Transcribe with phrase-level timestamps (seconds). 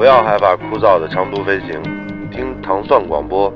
[0.00, 1.78] 不要害怕枯燥的长途飞行，
[2.32, 3.52] 听糖蒜广播，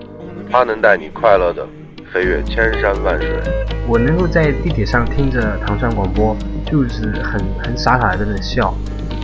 [0.53, 1.67] 它能带你快乐的
[2.13, 3.31] 飞越千山万水。
[3.89, 6.37] 我能够在地铁上听着糖蒜广播，
[6.67, 8.75] 就是很很傻傻的在那笑，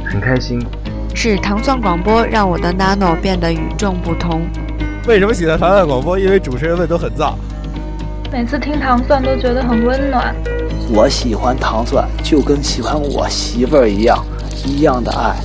[0.06, 0.66] 很开心。
[1.14, 4.40] 是糖蒜广播让我的 nano 变得与众不同。
[5.06, 6.18] 为什么喜欢糖蒜广播？
[6.18, 7.34] 因为主持人们都很燥。
[8.32, 10.34] 每次听糖蒜都觉得很温暖。
[10.90, 14.24] 我喜欢糖蒜，就跟喜欢我媳妇儿一样，
[14.64, 15.36] 一样的爱。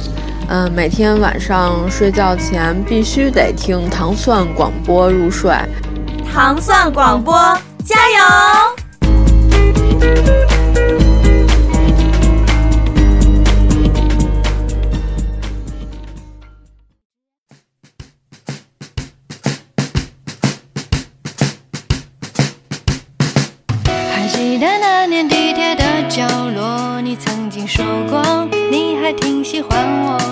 [0.48, 5.52] 嗯，每天晚上睡觉前必须得听糖蒜广播入睡。
[6.32, 7.34] 糖蒜广播，
[7.84, 8.24] 加油！
[24.12, 30.25] 还记得那年地铁的角落，你曾经说过你还挺喜欢我。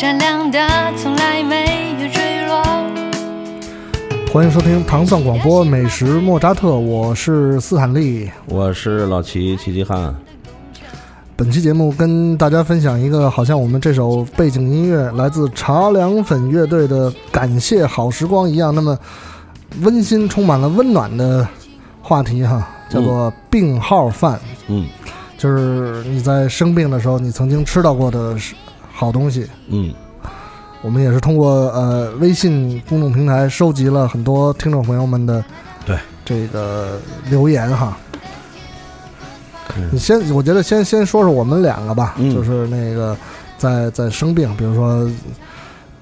[0.00, 0.60] 闪亮的
[0.96, 2.62] 从来没有坠落。
[4.32, 10.14] 欢迎收听糖蒜广播美食莫扎特，我是斯坦利，我是老齐齐齐汉。
[11.34, 18.96] 本期节目跟大家分享一个，好像我们这首背景音乐来自茶凉粉乐队的《感谢好时光》一样，那么
[19.80, 21.44] 温馨、充满了温暖的
[22.00, 24.38] 话题哈，叫做病号饭。
[24.68, 24.86] 嗯，
[25.36, 28.36] 就是你在生病的时候，你曾经吃到过的
[28.98, 29.46] 好东西。
[29.68, 29.94] 嗯，
[30.82, 35.44] 我们也是通过呃微信公众平台收集了很多听众朋友们的
[35.86, 35.96] 对。
[36.24, 37.96] 这个留言哈。
[39.92, 43.16] 你先，我觉得先先说说我们两个吧，嗯、就是那个
[43.56, 45.08] 在在生病，比如说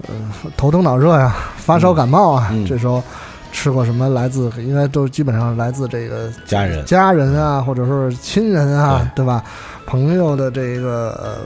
[0.08, 0.14] 呃
[0.56, 3.02] 头疼脑热呀、发烧感冒啊，嗯、这时候
[3.52, 9.44] 吃过什么来自应该都基本上来自这个家人家人啊，或者说是亲人啊，对吧？
[9.86, 11.38] 朋友的这个、呃、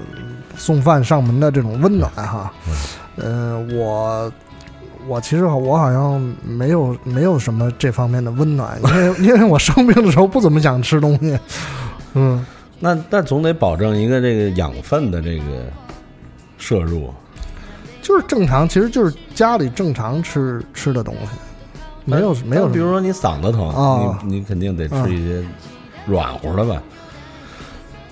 [0.56, 2.52] 送饭上门的这种温暖哈，
[3.16, 4.32] 嗯、呃，我。
[5.08, 11.36] 我其实我好像没有没有什么这方面的温暖，因为 因为我生病的时候不怎么想吃东西。
[12.12, 12.44] 嗯，
[12.78, 15.64] 那那总得保证一个这个养分的这个
[16.58, 17.10] 摄入，
[18.02, 21.30] 就是正常，其实就是家里正常吃吃的东西，
[22.10, 22.69] 没有没有。
[22.69, 25.43] 比如说你嗓子疼，哦、你你肯定得吃一些
[26.06, 26.82] 软乎的吧，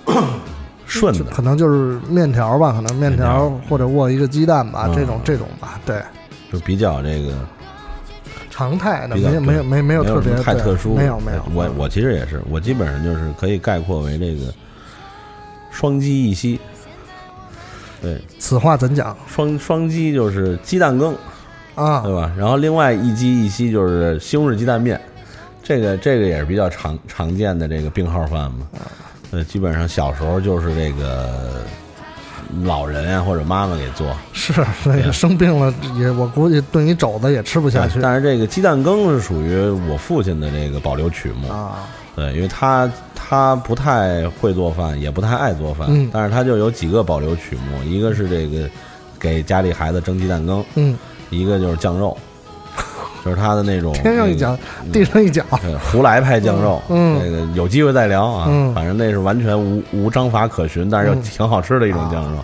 [0.86, 6.02] 顺的，可能就是面条吧，可能面条或者握一个鸡蛋吧，这种这种吧，对，
[6.52, 7.32] 就比较这个。
[8.50, 11.44] 常态的，没有没有没没有特别太特殊，没有没有。
[11.54, 14.52] 我我其实也是，我基本上就是可以概括为这个
[15.70, 16.58] 双击一吸。
[18.02, 19.16] 对，此话怎讲？
[19.28, 21.14] 双双击就是鸡蛋羹
[21.78, 22.32] 啊，对吧？
[22.36, 25.00] 然后另外一鸡一稀就是西红柿鸡蛋面，
[25.62, 28.66] 这个这个也是比较常常见的这个病号饭嘛。
[29.30, 31.62] 呃，基本上小时候就是这个。
[32.64, 34.54] 老人呀、啊，或者妈妈给做，是
[34.86, 38.00] 那个生病了也，我估计炖一肘子也吃不下去。
[38.00, 48.66] 但是这个鸡蛋羹是属于我父亲的这个保留曲目啊，对，因为他他不太会做饭，也不太爱做饭，嗯、但是他就有几个保留曲目，一个是这个
[49.18, 50.96] 给家里孩子蒸鸡蛋羹，嗯，
[51.30, 52.16] 一个就是酱肉。
[53.24, 54.56] 就是他的那种天上一脚，
[54.92, 55.42] 地上一脚，
[55.90, 58.46] 胡来派酱肉，嗯，那个有机会再聊啊。
[58.48, 62.38] 嗯，反正那是完全无无章法可循，但是又挺好吃的一种酱肉。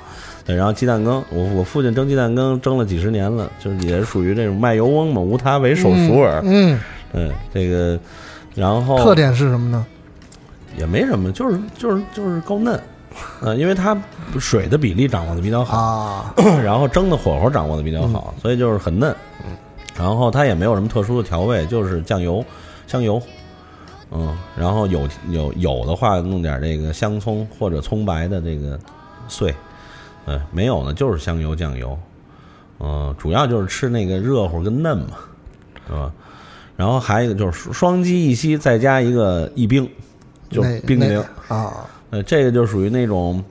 [0.44, 6.42] 对，然后鸡蛋羹，我我父亲蒸鸡蛋羹蒸了几十年了，就是也是属于这种卖油翁嘛，无他为手熟耳。
[6.44, 6.78] 嗯，
[7.12, 7.98] 嗯，这个，
[8.54, 9.86] 然后特点是什么呢？
[10.76, 12.78] 也没什么，就是就是就是够嫩，
[13.42, 13.96] 嗯，因为它
[14.38, 19.14] 水的比例掌握的比较好啊， 然后蒸的火候掌握的比较好，所以就是很嫩。
[19.44, 19.56] 嗯。
[19.96, 22.44] 然后它也没有什么特殊的调味，就是酱油、
[22.88, 23.22] 香油，
[24.10, 28.76] 嗯，然后有有有的话弄点这个香葱或者葱白的这个
[29.28, 29.54] 碎，
[30.26, 31.96] 嗯，没有呢就是香油酱油，
[32.80, 35.16] 嗯，主要就是吃那个热乎跟嫩嘛，
[35.86, 36.12] 是吧？
[36.76, 39.88] 然后还有一个就是双鸡一吸，再加一个一冰，
[40.50, 43.42] 就冰激凌啊，呃，这个就属于那种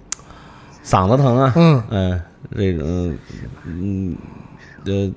[0.85, 2.21] 嗓子疼啊，嗯嗯，
[2.55, 3.17] 这种
[3.65, 4.15] 嗯
[4.85, 5.11] 呃。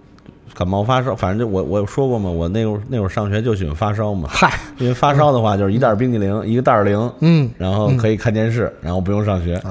[0.54, 4.26] 感冒发烧，反正就我我说过嘛，我那会儿那会儿上学就喜欢发烧嘛。
[4.32, 9.62] 嗨，因为发烧的话就是一袋冰激凌，一个袋儿零，嗯，然后可以看电视，然后不用上学，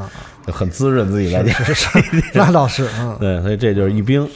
[0.45, 1.55] 很滋润自己在家。
[2.35, 4.29] 那倒是，嗯，对，所以这就是一冰，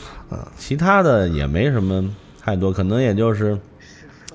[0.58, 2.04] 其他的也没什么
[2.42, 3.56] 太多，可能也就是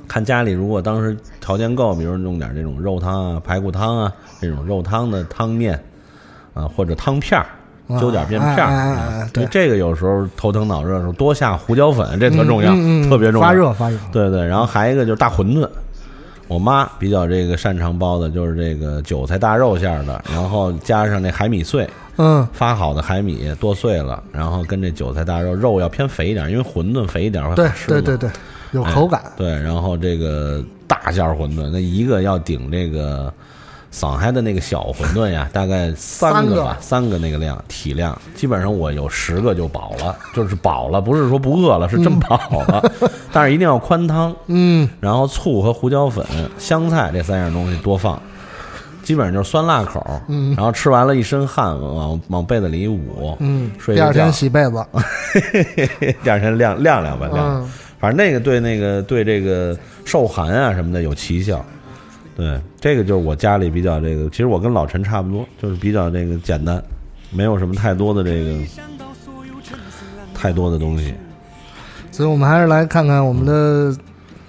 [0.09, 5.83] 看家里如果当时条件够，比如弄点这种肉汤啊、排骨汤啊这种肉汤的汤面
[6.55, 7.47] 啊，或者汤片儿。
[8.01, 12.73] 揪点面片儿，对这个有时候头疼脑热的时候多下胡椒粉，这特重要，
[13.07, 13.47] 特别重要。
[13.47, 13.99] 发热发热。
[14.11, 15.69] 对对，然后还一个就是大馄饨，
[16.49, 21.87] 我妈比较这个擅长包的就是这个韭菜大肉馅儿的，然后加上那海米碎，
[22.17, 28.31] 嗯，发好的海米剁碎了，然后跟这韭菜大肉，肉要偏肥一点，因为馄饨肥一点会对好吃嘛对对对，
[28.75, 29.23] 有口感。
[29.25, 33.33] 哎对，然后这个大馅儿馄饨，那一个要顶这个
[33.91, 42.37] 上海的那个小馄饨呀，大概三个吧，三个那个量体量，基本上我有十个就饱了，就是饱了，不是说不饿了，是真饱
[42.69, 42.93] 了。
[43.33, 46.25] 但是一定要宽汤，嗯，然后醋和胡椒粉、
[46.59, 48.21] 香菜这三样东西多放。
[49.03, 54.83] 基本上就是酸辣口，嗯然后吃完了一身汗，往往被子里一捂，嗯，睡觉第二天洗被子。
[56.25, 57.63] 第二天晾晾晾吧，晾。
[57.63, 57.71] 嗯
[58.05, 59.75] 反正那个对那个对这个
[60.05, 61.65] 受寒啊什么的有奇效。
[62.37, 66.85] 对，这个就是我家里比较这个，其实我跟老陈差不多，就是比较这个简单，
[67.31, 68.53] 没有什么太多的这个
[70.35, 71.15] 太多的东西。
[72.11, 73.97] 所以我们还是来看看我们的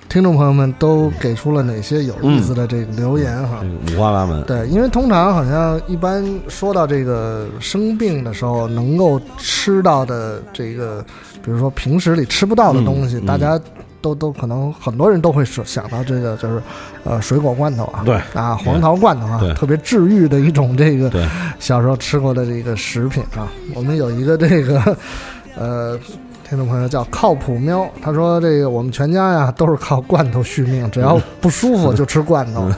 [0.09, 3.63] 听众朋友们都给出了哪些有意思的这个留言哈。
[3.89, 4.43] 五花八门。
[4.43, 11.05] 对，因为通常好像一般说到这个生病的时候，能够吃到的这个，
[11.45, 13.59] 比如说平时里吃不到的东西，嗯嗯大家
[14.01, 16.61] 都都可能很多人都会说想到这个就是
[17.03, 21.25] 呃水果罐头啊，对啊黄桃罐头啊对，特别治愈的一种这个对
[21.59, 23.47] 小时候吃过的这个食品啊。
[23.75, 24.97] 我们有一个这个
[25.55, 25.99] 呃。
[26.47, 32.69] 听众朋友叫靠谱喵，他说这个我们全家呀都是靠罐头续命，只要不舒服就吃罐头。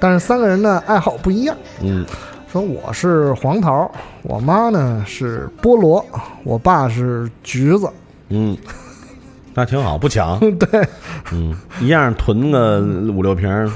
[0.00, 2.04] 但是三个人的爱好不一样，嗯，
[2.52, 3.88] 说我是黄桃，
[4.22, 6.04] 我妈呢是菠萝，
[6.42, 7.88] 我爸是橘子。
[8.32, 8.56] 嗯，
[9.54, 10.40] 那挺好，不抢。
[10.58, 10.88] 对，
[11.32, 12.80] 嗯，一样囤个
[13.12, 13.70] 五六瓶儿，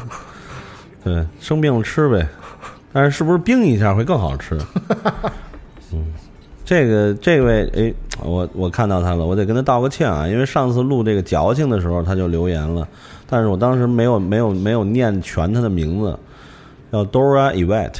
[1.04, 2.26] 对，生病了吃呗。
[2.92, 4.58] 但是是不是冰一下会更好吃？
[5.92, 6.06] 嗯，
[6.64, 7.94] 这个这位哎，
[8.24, 12.88] 我我看到他了，我得跟他道个歉啊，因为上次录这个矫情的时候他就留言了，
[13.28, 16.18] 但是我当时没有没有没有念全他的名字，
[16.90, 17.98] 叫 Dora Evette，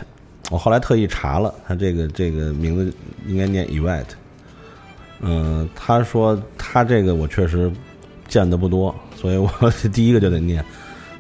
[0.50, 2.91] 我后来特意查了，他这个这个名字
[3.26, 4.14] 应该念 Evette。
[5.21, 7.71] 嗯，他说他这个我确实
[8.29, 9.51] 见的不多，所以我
[9.93, 10.65] 第一个就得念。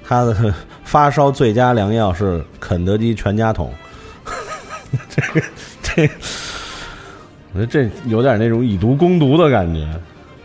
[0.04, 0.54] 他的
[0.84, 3.72] 发烧最佳良药是肯德基全家桶。
[5.10, 5.46] 这个
[5.82, 6.08] 这，
[7.52, 9.88] 我觉得这有点那种以毒攻毒的感觉。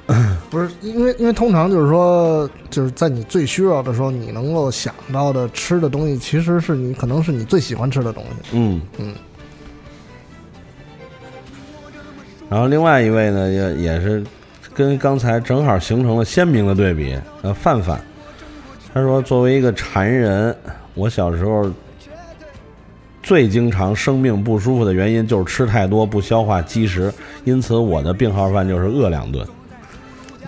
[0.49, 8.49] 不是因为因为通常就是说就是在你最需要的时候，你能够想到的吃的东西，其实是你可能是你最喜欢吃的东西。
[8.53, 9.13] 嗯嗯。
[12.51, 14.21] 然后另外一位呢，也也是
[14.73, 17.17] 跟刚才正好形成了鲜明的对比。
[17.43, 17.97] 呃，范范，
[18.93, 20.53] 他说作为一个馋人，
[20.93, 21.71] 我小时候
[23.23, 27.09] 最经常生病不舒服的原因就是吃太多不消化积食，
[27.45, 29.47] 因此我的病号饭就是饿两顿。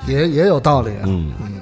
[0.05, 1.03] 也也有道理啊。
[1.05, 1.53] 嗯嗯。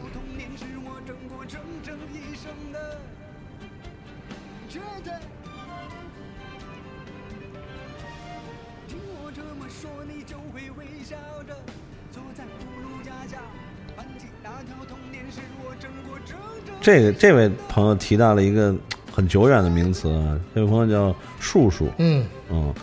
[16.82, 18.74] 这个这位朋友提到了一个
[19.14, 22.74] 很久远的名词啊，这位朋友叫树树，嗯嗯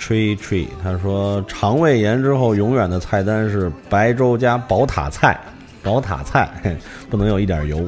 [0.00, 5.38] ，tree tree，他说肠胃炎之后永远的菜单是白粥加宝塔菜，
[5.82, 6.50] 宝塔菜
[7.10, 7.86] 不能有一点油。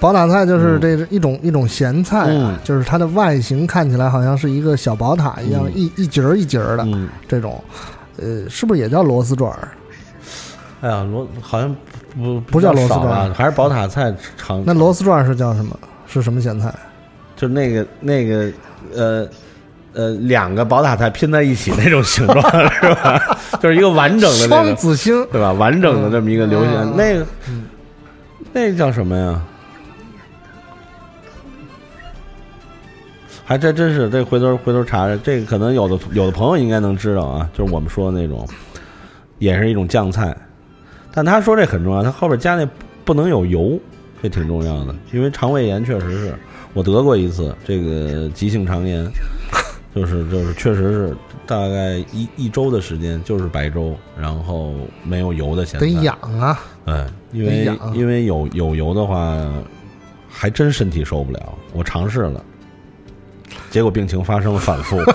[0.00, 7.62] 宝塔菜就是这一种、一种咸菜、啊，嗯就是它的外形看起来好像是一个小宝塔一样，嗯一一节儿一节儿的、嗯这种，
[8.18, 9.68] 呃，是不是也叫螺丝转儿？
[10.82, 11.74] 哎呀，螺好像
[12.16, 15.78] 不不叫螺丝少转，还是宝塔菜常那螺丝转是叫什么？
[16.06, 16.72] 是什么咸菜？
[17.36, 18.50] 就那个那个
[18.94, 19.28] 呃
[19.92, 23.38] 呃两个宝塔菜拼在一起那种形状是吧？
[23.60, 25.52] 就是一个完整的那双个子星，对吧？
[25.52, 27.26] 完整的这么一个流线，嗯那个
[28.52, 29.42] 那个叫什么呀？
[33.44, 38.48] 还真真是，这回头回头查查，这个可能有的有的朋友应该能知道啊，就是我们说的那种，
[39.38, 40.36] 也是一种酱菜，
[41.16, 42.68] 但他说这很重要，他后边加那
[43.02, 43.80] 不能有油，
[44.22, 46.34] 这挺重要的，因为肠胃炎确实是
[46.74, 49.10] 我得过一次这个急性肠炎，
[49.94, 59.42] 就是就是确实是大概一一周的时间就是白粥，然后没有油的咸菜，得养啊，哎，因为因为有有油的话，
[60.28, 61.54] 还真身体受不了。
[61.72, 62.44] 我尝试了，
[63.70, 64.98] 结果病情发生了反复。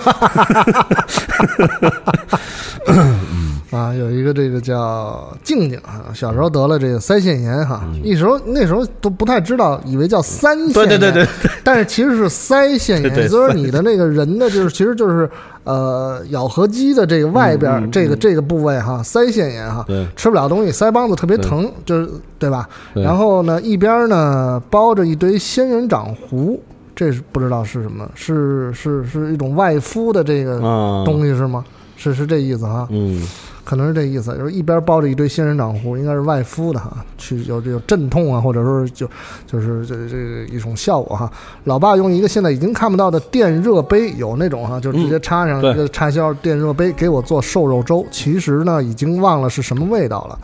[3.72, 11.26] 嗯，啊，有一个这个叫静静啊，小时候得了这个腮腺炎哈，那时候那时候都不太知道，以为叫三腺炎，对对对。
[11.64, 15.28] 但是其实是腮腺炎，对对所以说你的那个人的就是其实就是
[15.64, 20.06] 呃咬合肌的这个外边、这个这个部位哈，腮腺炎哈，对。
[20.16, 22.68] 吃不了东西，腮帮子特别疼，就是对吧？
[22.94, 26.60] 然后呢，一边呢包着一堆仙人掌糊。
[26.94, 31.02] 这是不知道是什么，是是是一种外敷的这个啊。
[31.06, 31.64] 东西是吗？
[31.96, 32.86] 是是这意思哈。
[32.90, 33.26] 嗯，
[33.64, 39.08] 可能是这意思，就是一边包着一堆仙人掌糊，应该是外敷的哈，去有这个镇痛啊，或者说就
[39.46, 41.30] 就是这这一种效果哈。
[41.64, 48.04] 老爸用一个现在已经看不到的电热杯，有那种哈，就直接插上一个插销电热杯给我做瘦肉粥。
[48.10, 50.38] 其实呢，已经忘了是什么味道了，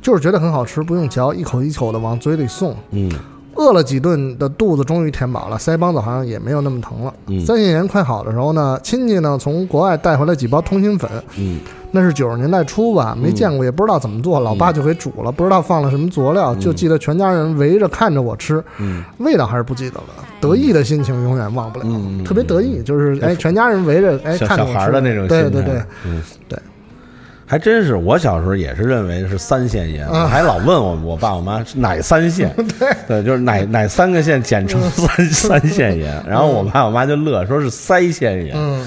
[0.00, 2.74] 就是觉得很好吃，不用嚼，一口一口的往嘴里送。
[2.90, 3.10] 嗯，
[3.56, 7.12] 饿了几顿的肚子终于填饱了，腮帮子好像也没有那么疼了。
[7.26, 11.60] 嗯腮腺炎快好的时候呢，亲戚呢从国外带回来几包通心粉，嗯，
[11.96, 20.06] 那是九十年代初吧，没见过，也不知道怎么做，老爸就给煮了，不知道放了什么佐料，就记得全家人围着看着我吃，嗯，味道还是不记得了，
[20.40, 26.58] 得意的心情永远忘不了，嗯特别得意，就是哎，全家人围着哎小看着我吃小孩儿的那种对对对，嗯，对。
[27.46, 32.50] 还真是，我小时候也是认为是三线炎，啊我还老问我我爸我妈是哪三线，
[33.06, 38.54] 对，就是哪哪三个县简称三三线炎，然后我爸我妈就乐，说是腮腺炎。
[38.56, 38.82] 嗯，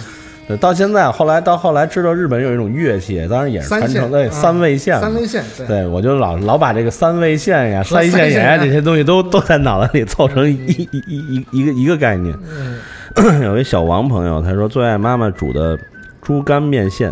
[0.47, 12.33] 对，到现在后来到后来知道日本有一种乐器，当然也是传三线承对啊三味线嘛，三味线对对我就老老把这个三味线呀、和腮腺炎呀腮腺炎这些东西都都在脑子里凑成一一一一一个一个概念。
[12.49, 12.79] 嗯
[13.43, 15.77] 有一小王朋友，他说最爱妈妈煮的
[16.21, 17.11] 猪肝面线，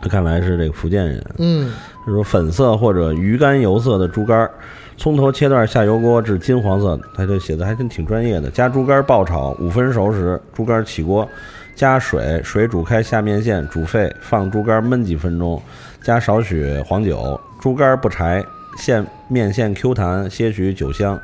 [0.00, 1.22] 他看来是这个福建人。
[1.38, 1.70] 嗯
[2.06, 4.50] 他说粉色或者鱼肝油色的猪肝儿，
[4.96, 8.48] 葱头切段下油锅至金黄色，他这写的还真挺专业的。
[8.48, 11.28] 加猪肝爆炒，五分熟时，猪肝起锅，
[11.76, 15.62] 加水，水煮开下面线，煮沸，放猪肝焖几分钟，
[16.02, 18.44] 加少许黄酒，猪肝不柴，
[18.78, 21.20] 线面线 Q 弹，些许酒香。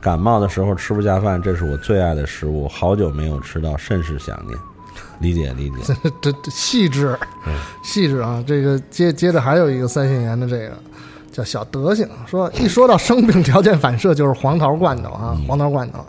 [0.00, 4.56] 感冒的时候吃不下饭，这是我最爱的食物，好久没有吃到，甚是想念。
[5.18, 8.44] 理解理解， 这这细致嗯细致啊！
[8.46, 10.72] 这个接接着还有一个腮腺炎的这个
[11.36, 16.02] 叫小德行，说一说到生病条件反射就是黄桃罐头啊，黄桃罐头。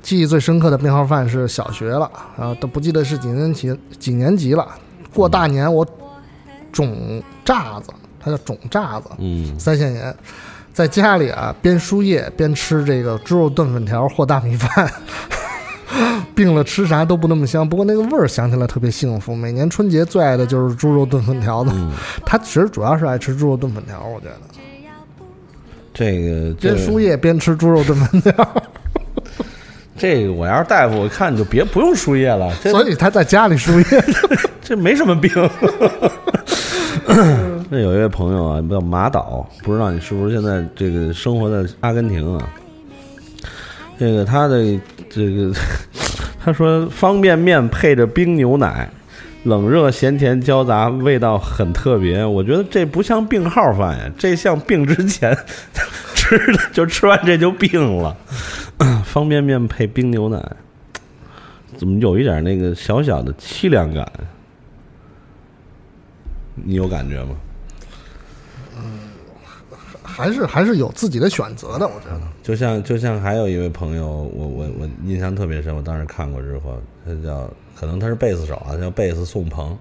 [0.00, 4.66] 记忆最深刻的病号饭是小学了，啊都不记得是几年级几年级了。
[5.12, 5.86] 过大年我
[6.72, 10.16] 肿炸子，它叫肿炸子，嗯，腮腺炎，
[10.72, 14.90] 在家里啊边输液边吃这个猪肉炖粉条或大米饭。
[16.34, 19.36] 病了吃啥都不那么香，不过那个味儿想起来特别幸福。
[19.36, 21.70] 每年春节最爱的就是猪肉炖粉条子，
[22.24, 24.40] 他其实主要是爱吃猪肉炖粉条，我觉得。
[26.00, 28.62] 这个边输液边吃猪肉炖粉条，
[29.98, 33.84] 这个我要是大夫，我看你就别不用输液了，所以他在家里输液。
[34.64, 35.30] 这没什么病。
[37.68, 42.48] 那有一位朋友啊，叫马导，不知道你是不是现在这个生活在阿根廷啊？
[43.98, 44.64] 这个他的
[45.10, 45.52] 这个
[46.42, 48.88] 他说方便面配着冰牛奶，
[49.44, 52.24] 冷热咸甜交杂，味道很特别。
[52.24, 55.36] 我觉得这不像病号饭呀，这像病之前
[56.14, 58.16] 吃的，就吃完这就病了。
[59.04, 60.42] 方便面配冰牛奶，
[61.76, 64.10] 怎么有一点那个小小的凄凉感？
[66.54, 67.36] 你有感觉吗？
[70.02, 72.20] 还是还是有自己的选择的，我觉得。
[72.42, 77.50] 就像就像还有一位朋友，我我我印象特别深，我当时看过之后，他叫
[77.80, 79.74] 可能他是贝斯手啊，叫贝斯宋鹏，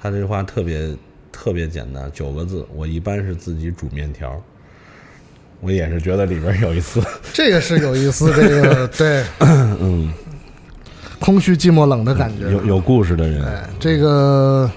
[0.00, 0.94] 他这句话特别
[1.32, 4.40] 特别简单，九个字，我一般是自己煮面条。
[5.60, 7.02] 我也是觉得里边有一丝，
[7.34, 10.12] 这个是有意思，这个 对，嗯，
[11.18, 12.48] 空虚、寂寞、冷的感觉。
[12.48, 14.70] 有有故事的人，哎，这个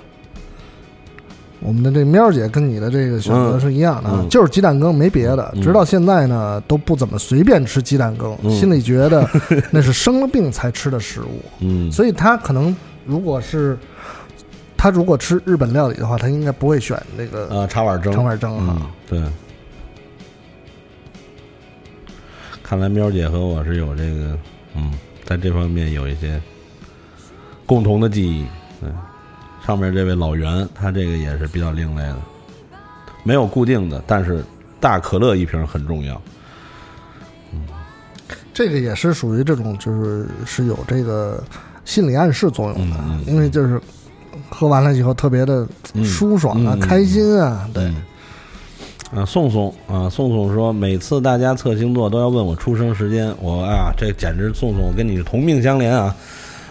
[1.66, 5.52] 我们的这喵姐跟你的这个选择是一样的，啊，嗯就是鸡蛋羹，没别的。
[5.56, 9.28] 嗯直到现在呢，都不怎么随便吃鸡蛋羹，嗯心里觉得
[9.72, 11.42] 那是生了病才吃的食物。
[11.60, 13.78] 嗯，所以他可能如果是
[14.78, 18.78] 他如果吃日本料理的话，他应该不会选那个呃茶碗蒸，茶碗蒸哈。
[18.80, 19.24] 嗯，对。
[22.62, 24.38] 看来喵姐和我是有这个，
[24.76, 24.92] 嗯，
[25.24, 26.42] 在这方面有一些
[27.66, 28.44] 共同的记忆。
[28.82, 28.90] 对，
[29.66, 32.18] 上面这位老袁，他这个也是比较另类的，
[33.24, 34.44] 没有固定的，但是
[34.80, 36.22] 大可乐一瓶很重要。
[37.54, 37.62] 嗯
[38.54, 41.44] 这个也是属于这种，就是是有这个
[41.84, 43.82] 心理暗示作用的，嗯因为就是
[44.50, 45.68] 喝完了以后特别的
[46.04, 47.92] 舒爽啊、开心啊，对。
[49.14, 56.14] 啊，宋宋啊，宋宋说，每次大家测星座都要问我出生时间，我啊，这简直宋宋，我跟你同命相连啊！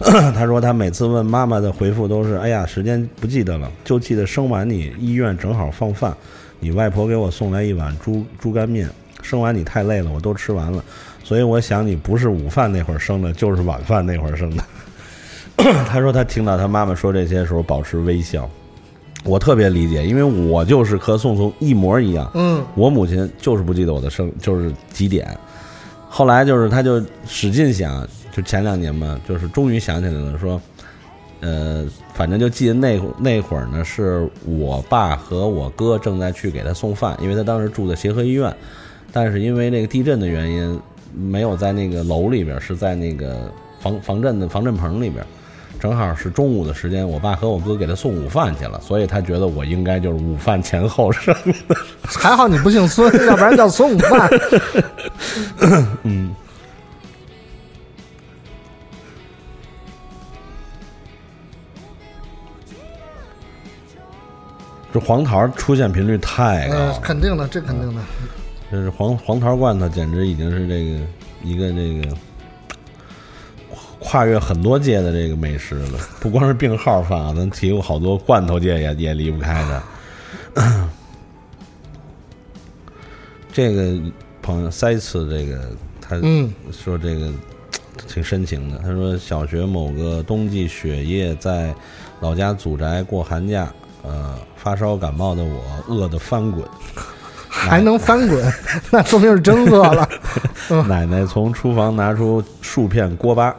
[0.35, 6.13] 他说他每次问妈妈的回复都是：“哎呀，时间不记得了，就记得生完你医院正好放饭，
[6.59, 8.89] 你外婆给我送来一碗猪猪肝面。
[9.23, 10.85] 生完你太累了，我都吃完了，
[11.23, 14.65] 所以我想你不是午饭那会儿生的，就是晚饭那会儿生的。
[15.87, 18.51] ”他说他听到他妈妈说这些时候保持微笑，
[19.23, 22.29] 我特别理解，因为我就是和宋宋一模一样。
[22.35, 25.39] 嗯，我母亲就是不记得我的生就是几点，
[26.09, 28.07] 后来就是他就使劲想。
[28.35, 30.61] 就前两年嘛，就是终于想起来了，说，
[31.38, 38.53] 呃，反正就记得那那会儿呢，是我爸和我哥正在去给他送饭，因为他当时住在协和医院，
[39.12, 40.81] 但是因为那个地震的原因，
[41.17, 45.25] 没有在那个楼里边，是在那个防防震的防震棚里边，
[45.79, 51.33] 正好是中午的时间，我爸和我哥给他送午饭去了，所以他觉得我应该就是午饭前后生
[51.69, 51.76] 的。
[52.03, 54.29] 还好你不姓孙，要不然叫孙午饭。
[56.03, 56.35] 嗯。
[64.95, 68.01] 这黄桃出现频率太高，肯定的，这肯定的。
[68.71, 71.01] 这是黄黄桃罐头，简直已经是这个
[71.43, 72.17] 一个这个
[73.99, 75.99] 跨越很多界的这个美食了。
[76.21, 79.83] 不光是病号饭啊，咱提过好多罐头界也也离不开的。
[83.53, 84.01] 这个
[84.41, 86.17] 朋友塞次，这个他
[86.71, 87.33] 说这个
[88.07, 88.79] 挺深情的。
[88.79, 91.75] 他说小学某个冬季雪夜，在
[92.21, 93.69] 老家祖宅过寒假。
[94.06, 96.64] 呃，发烧感冒的我饿得翻滚，
[97.49, 98.52] 还能翻滚，
[98.90, 100.08] 那说明是真饿了。
[100.88, 103.54] 奶奶从厨房拿出数片锅巴，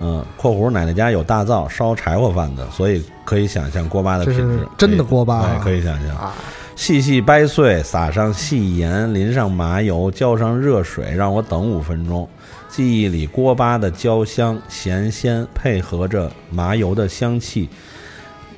[0.00, 6.32] 嗯，括弧奶奶家有大灶烧柴火饭的，所以可以想象锅巴的品质，真的锅巴，可以想象。
[6.74, 12.28] 细细掰碎，撒上细盐，淋上麻油，浇上热水，让我等五分钟。
[12.68, 17.68] 记忆里锅巴的焦香咸鲜，配合着麻油的香气。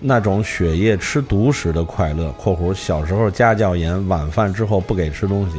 [0.01, 5.57] 那种血液吃独食的快乐（括弧小时候家教严，晚饭之后不给吃东西）（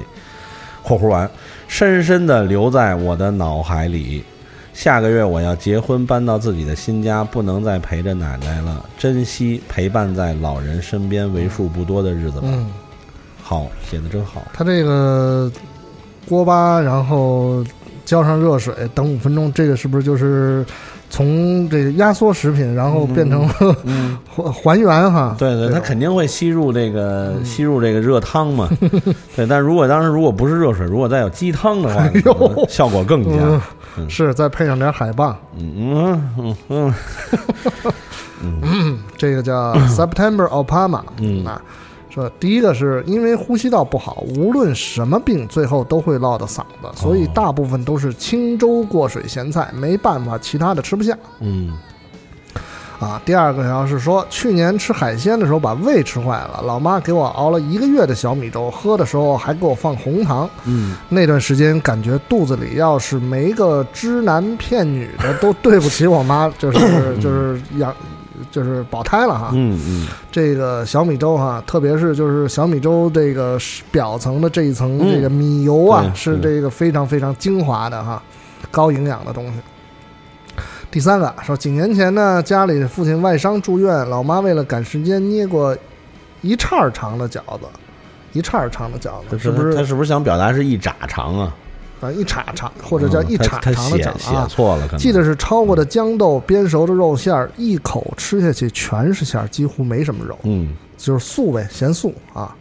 [0.84, 1.30] 括弧完）
[1.68, 4.24] 深深地留在我的脑海里。
[4.74, 8.84] 下个月我要结婚，搬到自己的新家，不能再陪着奶奶了。
[8.98, 12.48] 珍惜陪伴在老人身边为数不多的日子吧。
[13.42, 14.44] 好，写的真好。
[14.54, 15.50] 他这个
[16.28, 17.64] 锅巴，然后
[18.06, 20.66] 浇上热水，等五分钟，这个是不是就是？
[21.08, 23.48] 从这个压缩食品，然后变成
[24.28, 28.68] 还还原哈，对对，它肯定会吸入这个吸入这个热汤嘛，
[29.36, 29.46] 对。
[29.46, 32.10] 但如果当时如果不是热水，如果再有鸡汤的话，
[32.68, 33.62] 效果更佳。
[34.10, 36.94] 是再配上点海蚌，嗯嗯嗯
[38.64, 41.62] 嗯，这个叫 September Opama，嗯啊。
[42.16, 51.14] 说第一个是因为呼吸道不好，无论什么病，最后都会落到嗓子，所以大部分都是清粥过水咸菜，没办法，其他的吃不下。
[51.42, 51.74] 嗯，
[53.02, 60.50] 啊，第二个要是说去年吃海鲜的时候把胃吃坏了，老妈给我熬了一个月的小米粥，喝的时候还给我放红糖。
[60.64, 66.80] 嗯，那段时间感觉肚子里要是没个知男骗女的，都对不起我妈，就是
[67.20, 67.94] 就是养。
[68.52, 73.58] 就是保胎了哈，嗯嗯，这个小米粥哈，特别是就是小米粥这个
[73.92, 78.22] 表层的这一层这个米油啊，是这个非常非常精华的哈，
[78.72, 79.54] 高营养的东西。
[80.92, 85.76] 第三个说，几年前呢，家里父亲外伤住院，老妈为了赶时间捏过
[86.42, 87.66] 一叉长的饺子，
[88.32, 89.76] 一叉长的饺子，是不是？
[89.76, 91.54] 他是不是想表达是一拃长啊？
[92.02, 102.56] 啊，一叉长或者叫一叉长的饺子啊，写错了，记得是焯过的豇豆煸熟的肉馅儿，一口吃下去全是馅儿，几乎没什么肉，嗯，就是素呗，咸素啊。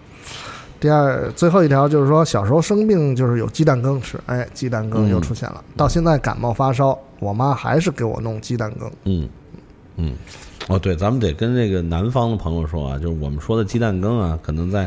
[0.80, 5.64] 第二，最后一条就是说，小时候生病就是有鸡蛋羹吃，哎，鸡蛋羹又出现了。
[5.76, 8.90] 到现在感冒发烧，我妈还是给我弄鸡蛋羹。
[9.04, 9.28] 嗯
[9.96, 10.14] 嗯，
[10.68, 14.86] 哦对，咱们得跟这个南方的朋友说啊，就是我们说的鸡蛋羹啊，可能在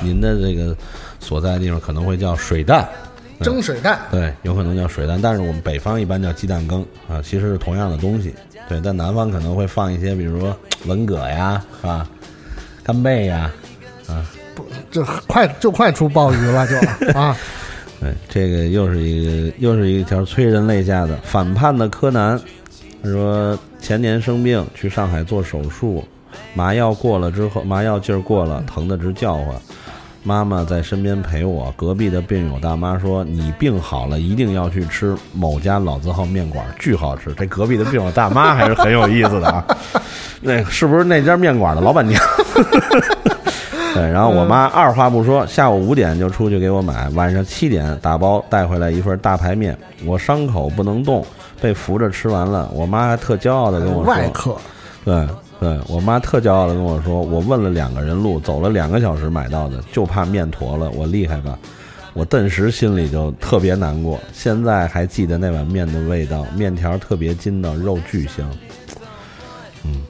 [0.00, 0.76] 您的这个
[1.18, 2.88] 所在的地方可能会叫水蛋。
[3.44, 8.34] 蒸水蛋，对，有可能叫水蛋，但是我们北方一般叫鸡蛋羹啊，其实是同样的东西。
[8.68, 12.08] 对，但南方可能会放一些，比如说文蛤呀，啊？
[12.82, 13.50] 干贝呀，
[14.08, 16.76] 啊，不，这快就快出鲍鱼了，就
[17.18, 17.36] 啊。
[18.00, 22.38] 对，这个又是一个又是一条催人泪下的反叛的柯南。
[23.02, 26.04] 他说前年生病去上海做手术，
[26.54, 29.54] 麻药过了之后，麻药劲儿过了，疼得直叫唤。
[30.26, 39.62] 妈妈在身边陪我，隔壁的病友大妈说：“你病好了，一定要去吃某家老字号面馆，巨好吃。”这隔壁的病友大妈还是很有意思的啊，
[40.40, 42.18] 那是不是那家面馆的老板娘？
[43.92, 49.76] 对，然后我妈二话不说，下午五点就出去给我买，晚上七点打包带回来一份大排面。
[50.06, 51.24] 我伤口不能动，
[51.60, 52.68] 被扶着吃完了。
[52.72, 54.56] 我妈还特骄傲的跟我说，外客，
[55.04, 55.28] 对
[55.60, 61.58] 对，我妈特骄傲的跟我说，我问了两个人路，走了两个小时买到的，就怕面坨了，我厉害吧？
[62.12, 68.48] 我顿时心里就特别难过，现在还记得那碗面的味道，面条特别筋道，肉巨香。
[69.84, 70.02] 嗯，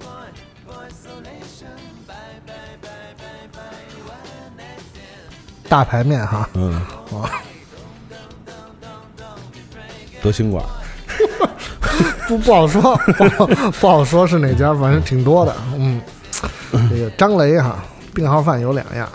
[5.69, 6.81] 大排面哈，嗯，
[7.11, 7.29] 哦，
[10.23, 10.65] 德兴馆，
[12.29, 12.99] 不不好说，
[13.81, 15.55] 不好说是哪家，反正挺多的。
[15.77, 16.01] 嗯，
[16.91, 17.77] 这个张雷哈，
[18.15, 19.09] 病号饭有两样，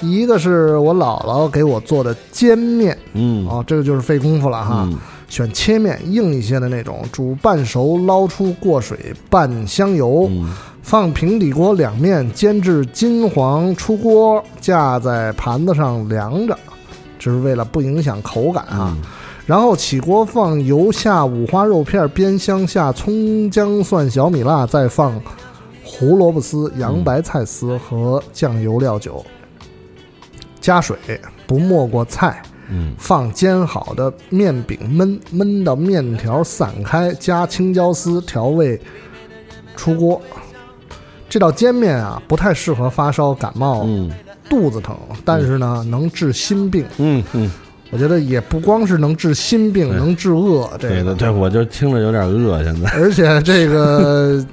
[0.00, 4.86] 一个是我姥姥给我做的煎面，嗯，哦，这个就是费功夫了哈。
[4.90, 16.56] 嗯选切面硬一些的那种，煮半熟，捞出过水，拌香油，嗯放平底锅两面煎至金黄出锅，架在盘子上凉着，
[17.18, 18.96] 这是为了不影响口感啊。
[19.46, 25.20] 然后起锅放油，下五花肉片，煸香，下葱姜蒜小米辣，再放
[25.84, 29.24] 胡萝卜丝、洋白菜丝和酱油料酒，
[30.60, 30.96] 加水，
[31.46, 32.42] 不没过菜。
[32.70, 38.80] 嗯，放煎好的面饼焖，焖到面条散开，加青椒丝调味，
[39.76, 40.18] 出锅。
[41.28, 43.86] 这道煎面啊，不太适合发烧、感冒、
[44.48, 46.86] 肚子疼，但是呢，能治心病。
[46.96, 47.50] 嗯嗯，
[47.90, 50.68] 我觉得也不光是能治心病，能治饿。
[50.80, 52.90] 这个对对对，我就听着有点饿，现在。
[52.90, 54.44] 而且 这个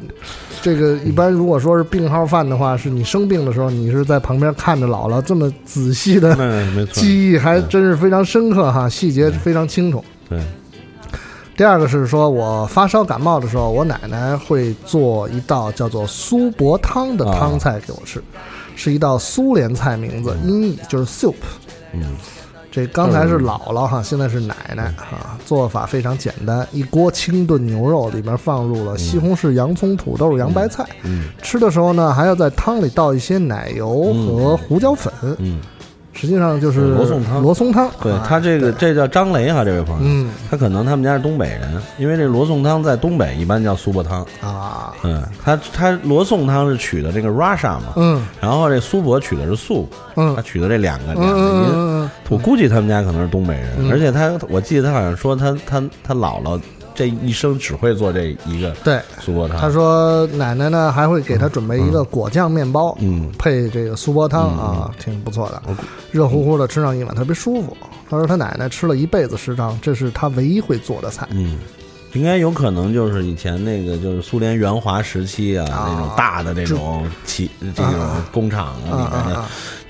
[0.62, 6.36] 这个一般如果说是病号饭的话，是你生病的时候，你是在旁边看着姥姥这么仔细的
[6.92, 10.04] 记忆，还真是非常深刻哈，细节非常清楚。
[10.30, 10.40] 对，
[11.58, 18.22] 第二个是说我发烧感冒的时候，我奶奶会做一道叫做苏泊汤的汤菜给我吃，
[18.76, 21.34] 是一道苏联菜名字，音译就是 soup。
[21.94, 22.04] 嗯，
[22.72, 30.86] 这刚才是姥姥哈，现在是奶奶哈，做法非常简单，一锅清炖牛肉里面放入了西红柿、洋葱、土豆、洋白菜。
[31.04, 35.14] 嗯，吃的时候呢，还要在汤里倒一些奶油和胡椒粉。
[35.40, 35.60] 嗯，
[36.14, 37.42] 实际上就是罗宋汤。
[37.42, 44.26] 罗宋汤，对啊他这个这叫张雷哈，这位朋友，嗯，他可能他们家是东北人，因为这罗宋汤在东北一般叫苏泊汤。
[44.42, 53.92] 啊，嗯，他他罗宋汤是取的这个 Russia 嘛，嗯，然后这苏泊取的是素，嗯，他取的这两个两个音，我估计他们家可能是东北人，嗯。
[53.92, 56.60] 而且他我记得他好像说他他他姥姥
[56.94, 65.62] 这一生只会做这一个对苏泊汤，他说奶奶呢还会给他准备一个果酱面包，嗯，配这个苏泊汤啊，挺不错的，
[66.12, 67.76] 热乎乎的吃上一碗特别舒服。
[68.10, 71.26] 他说他奶奶吃了一辈子食堂，这是他唯一会做的菜。
[71.32, 71.60] 嗯，
[72.14, 78.92] 应该有可能就是以前那个就是苏联援华时期啊，那种大的那种企这种工厂啊。
[78.92, 79.46] 里面的，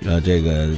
[0.05, 0.69] 呃，这个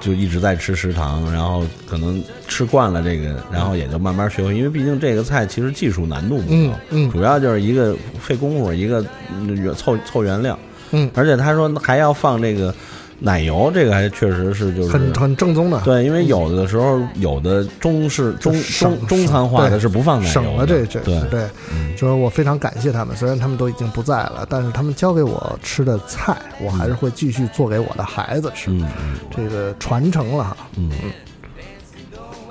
[0.00, 10.58] 就一直在吃食堂，然后可能吃惯了这个，然后也就慢慢学会，因为毕竟这个菜其实技术难度不高，嗯，主要就是一个费功夫，一个嗯凑凑原料，
[10.92, 12.74] 嗯，而且他说还要放这个。
[13.20, 21.20] 奶油这个还确实是就是很很正宗的，对，因为有的时候有的中式中中中餐化的是不放奶油省了这这对。
[21.28, 21.48] 对，
[21.96, 28.86] 就是我非常感谢他们，虽然他们都已经不在了，但是他们教给我吃的菜，我还是会继续做给我的孩子吃，嗯
[29.34, 30.44] 这个传承了。
[30.44, 30.92] 哈，嗯。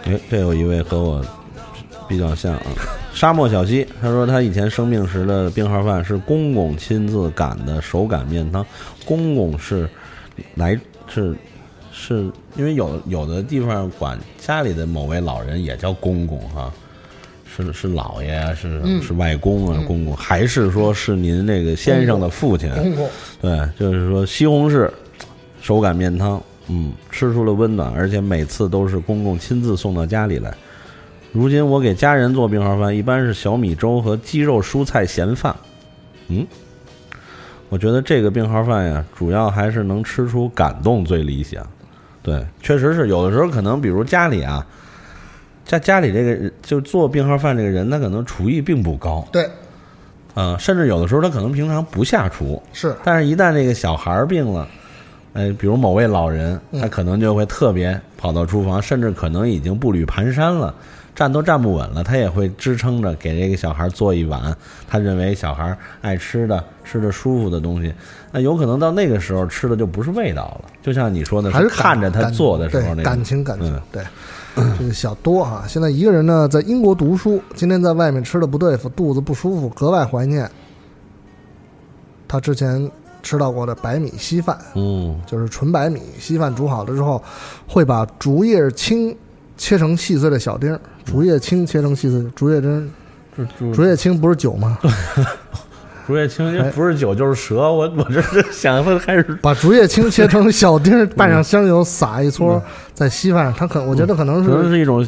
[0.03, 1.25] 哎，这有一位和我
[2.09, 2.63] 比较像啊，
[3.15, 8.65] 沙漠小溪，他说他以前生病时的病号饭是公公亲自擀的手擀面汤，
[9.05, 9.89] 公公是。
[10.55, 11.35] 来是
[11.91, 16.71] 是因为有有的地方管家里的某位老人也叫公公哈，
[17.45, 22.69] 是是姥爷啊，是、嗯、是外公啊，公公还是说是您那个先生的父亲？
[22.75, 23.09] 公公
[23.41, 24.89] 对，就是说西红柿
[25.61, 30.53] 手擀面汤，嗯，吃出了温暖，而且每次都是公公亲自送到家里来。
[31.31, 35.55] 如今我给家人做病号饭，一般是小米粥和鸡肉蔬菜咸饭，
[36.27, 36.45] 嗯。
[37.69, 41.65] 我觉得这个病号饭呀，主要还是能吃出感动最理想。
[42.23, 44.65] 对，确实是有的时候可能，比如家里啊，
[45.65, 49.27] 家家里这个就做病号饭这个人，他可能厨艺并不高。
[49.31, 49.43] 对，
[50.35, 52.61] 嗯、呃，甚至有的时候他可能平常不下厨。
[52.73, 54.67] 是，但是一旦这个小孩病了，
[55.33, 60.73] 哎，比如某位老人，他可能就会特别跑到厨房，甚至可能已经步履蹒跚了。
[61.17, 64.55] 站都站不稳了，他也会支撑着给这个小孩做一碗
[64.87, 67.91] 他认为小孩爱吃的、吃的舒服的东西。
[68.31, 73.75] 那有可能到那个时候吃的就不是味道了，就像你说的，还是看着他做的时候那感情感情。
[73.75, 74.03] 嗯、对，
[74.77, 80.47] 这个小多哈，现在一个人呢在英国读书，今天在外面吃的不对付，肚子不舒服，格外怀念
[82.27, 82.91] 他之前
[83.23, 84.55] 吃到过的白米稀饭。
[84.75, 87.23] 嗯，就是纯白米稀饭煮好了之后，
[87.67, 89.17] 会把竹叶青。
[89.57, 92.89] 切成细碎的小丁儿，竹叶青切成细碎，竹叶针
[93.73, 94.77] 竹叶青不是酒吗？
[96.07, 103.53] 竹叶青不是酒就是蛇，我我这是想问还是把竹叶青切成小丁， 拌上香油，撒一撮在稀饭上。
[103.53, 105.05] 它可我觉得可能是可能是一种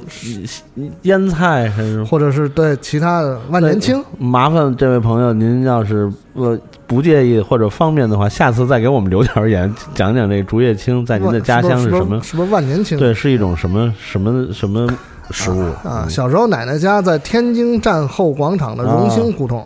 [1.04, 4.04] 腌菜，还是或者是对其他的万年青。
[4.18, 12.22] 麻烦这位朋友，您要是呃不介意或者方便的话，下次再给我们留条言，讲讲这竹叶青在您的家乡是什么？
[12.22, 12.98] 是不是万年青？
[13.00, 14.86] 对，是一种什么什么什么
[15.32, 16.06] 食物啊？
[16.10, 19.66] 小时候奶奶家在天津站后广场的荣兴胡同。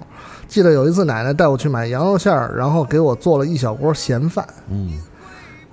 [0.53, 4.47] 记得有一次，奶奶带我去买羊肉馅儿，然后给我做了一小锅咸饭。
[4.69, 5.01] 嗯，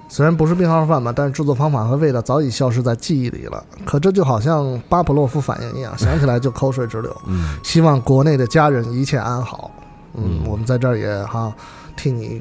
[0.08, 3.62] 虽然不是病号饭吧，但是制作方法和味道早已消失在记忆里了。
[3.84, 7.14] 可这就好像巴甫洛夫反应一样，想起来就口水直流。
[7.26, 9.70] 嗯，希望国内的家人一切安好。
[10.14, 11.52] 嗯，我们在这儿也哈
[11.94, 12.40] 替你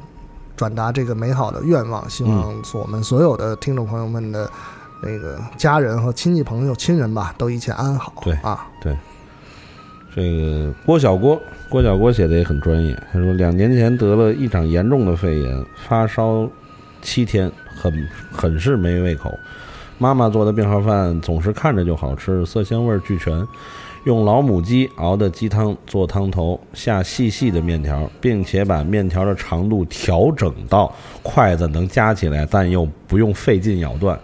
[0.56, 4.50] 转达这个美好的愿望，希望我们所有的听众朋友们的
[5.02, 8.14] 那个家人和亲戚朋友亲人吧，都一切安好。
[8.22, 8.96] 对啊，对。
[10.14, 12.96] 这个郭小郭，郭小郭写的也很专业。
[13.12, 16.48] 他说，两年前得了一场严重的肺炎，发烧
[17.00, 19.38] 七天，很很是没胃口。
[19.98, 23.46] 妈妈做的病号饭总是看着就好吃，色香味俱全。
[24.04, 30.92] 用老母鸡熬的鸡汤做汤头，下细细的面条，并且把面条的长度调整到
[31.22, 34.18] 筷子能夹起来，但又不用费劲咬断。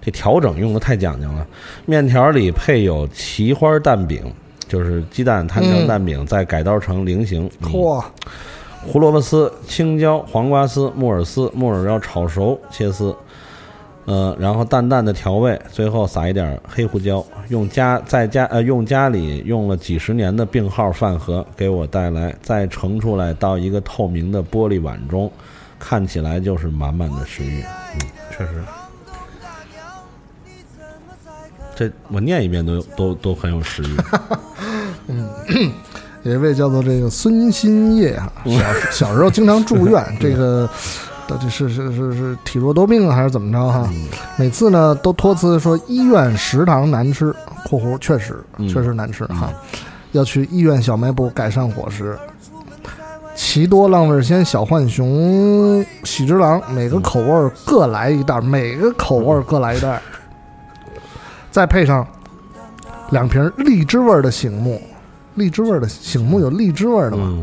[0.00, 1.46] 这调整用的太讲究了。
[1.86, 4.22] 面条里配有奇花蛋饼。
[4.68, 7.50] 就是鸡蛋摊成蛋饼，再改刀成菱形。
[7.62, 8.04] 嚯！
[8.86, 13.12] 胡萝卜丝、青椒、黄瓜丝、木耳丝、木耳要炒熟切丝，
[14.04, 17.22] 呃，然后淡淡的调味，最后撒一点黑胡椒。
[17.48, 25.30] 用家在家呃用家里用了几十年的病号饭盒给我带来，再盛出来到一个透明的玻璃碗中，
[25.76, 27.60] 看起来就是满满的食欲。
[27.60, 28.00] 嗯，
[28.30, 28.62] 确实。
[31.78, 33.96] 这我念一遍都都都很有食欲。
[35.06, 35.28] 嗯，
[36.24, 40.68] 有一位叫做这个孙新叶啊，小小时候经常住院，这个
[41.28, 43.88] 到底是是是是体弱多病还是怎么着哈？
[44.36, 47.32] 每次呢都托辞说医院食堂难吃
[47.64, 49.48] （括弧确实确实难吃哈），
[50.10, 52.18] 要去医院小卖部改善伙食。
[53.36, 60.02] 奇多浪味仙小浣熊喜之郎，每个口味各来一袋，每个口味各来一袋。
[61.50, 62.06] 再配上
[63.10, 64.80] 两瓶荔枝味的醒目，
[65.34, 67.42] 荔枝味的醒目有荔枝味的吗？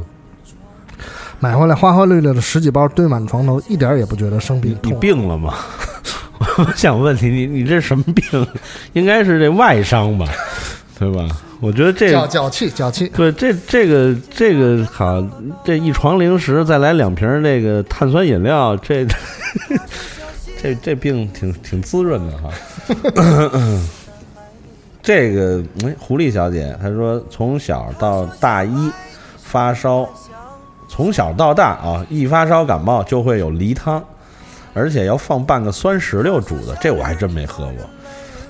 [1.39, 4.77] 买回来花花绿绿的十几包堆满床头，一点也不觉得生病。
[4.83, 5.53] 你病了吗？
[6.57, 8.47] 我想问你，你你这什么病？
[8.93, 10.25] 应该是这外伤吧，
[10.97, 11.27] 对吧？
[11.59, 13.07] 我觉得这脚脚气脚气。
[13.09, 15.21] 对，这这个这个好，
[15.63, 19.05] 这一床零食，再来两瓶那个碳酸饮料，这
[20.61, 22.49] 这这病挺挺滋润的哈。
[25.05, 28.91] 这个哎，狐狸小姐她说，从小到大一
[29.37, 30.09] 发烧，
[30.89, 34.03] 从小到大啊，一发烧感冒就会有梨汤，
[34.73, 37.75] 而且要放半个酸石榴煮的，这我还真没喝过。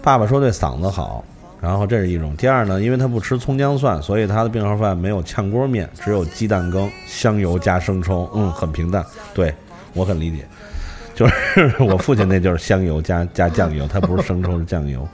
[0.02, 1.26] 爸爸说对嗓子好，
[1.60, 2.34] 然后这是一种。
[2.38, 9.06] 第二呢，因为他不吃葱姜蒜，所以他的病号饭没有炝锅面，只有鸡蛋羹、香油加生抽，嗯，很平淡。
[9.34, 9.54] 对
[9.94, 10.48] 我很理解，
[11.13, 15.06] 就是 我父亲那就是香油加加酱油，他不是生抽是酱油。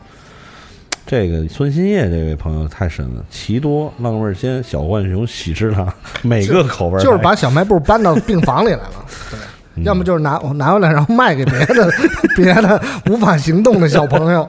[1.06, 9.06] 这个孙新叶这位朋友太神了，奇多浪味仙小浣熊喜之郎，每个口味就是把小卖部搬到病房里来了，
[9.76, 11.90] 对，要么就是拿我拿回来然后卖给别的
[12.38, 14.48] 别的无法行动的小朋友，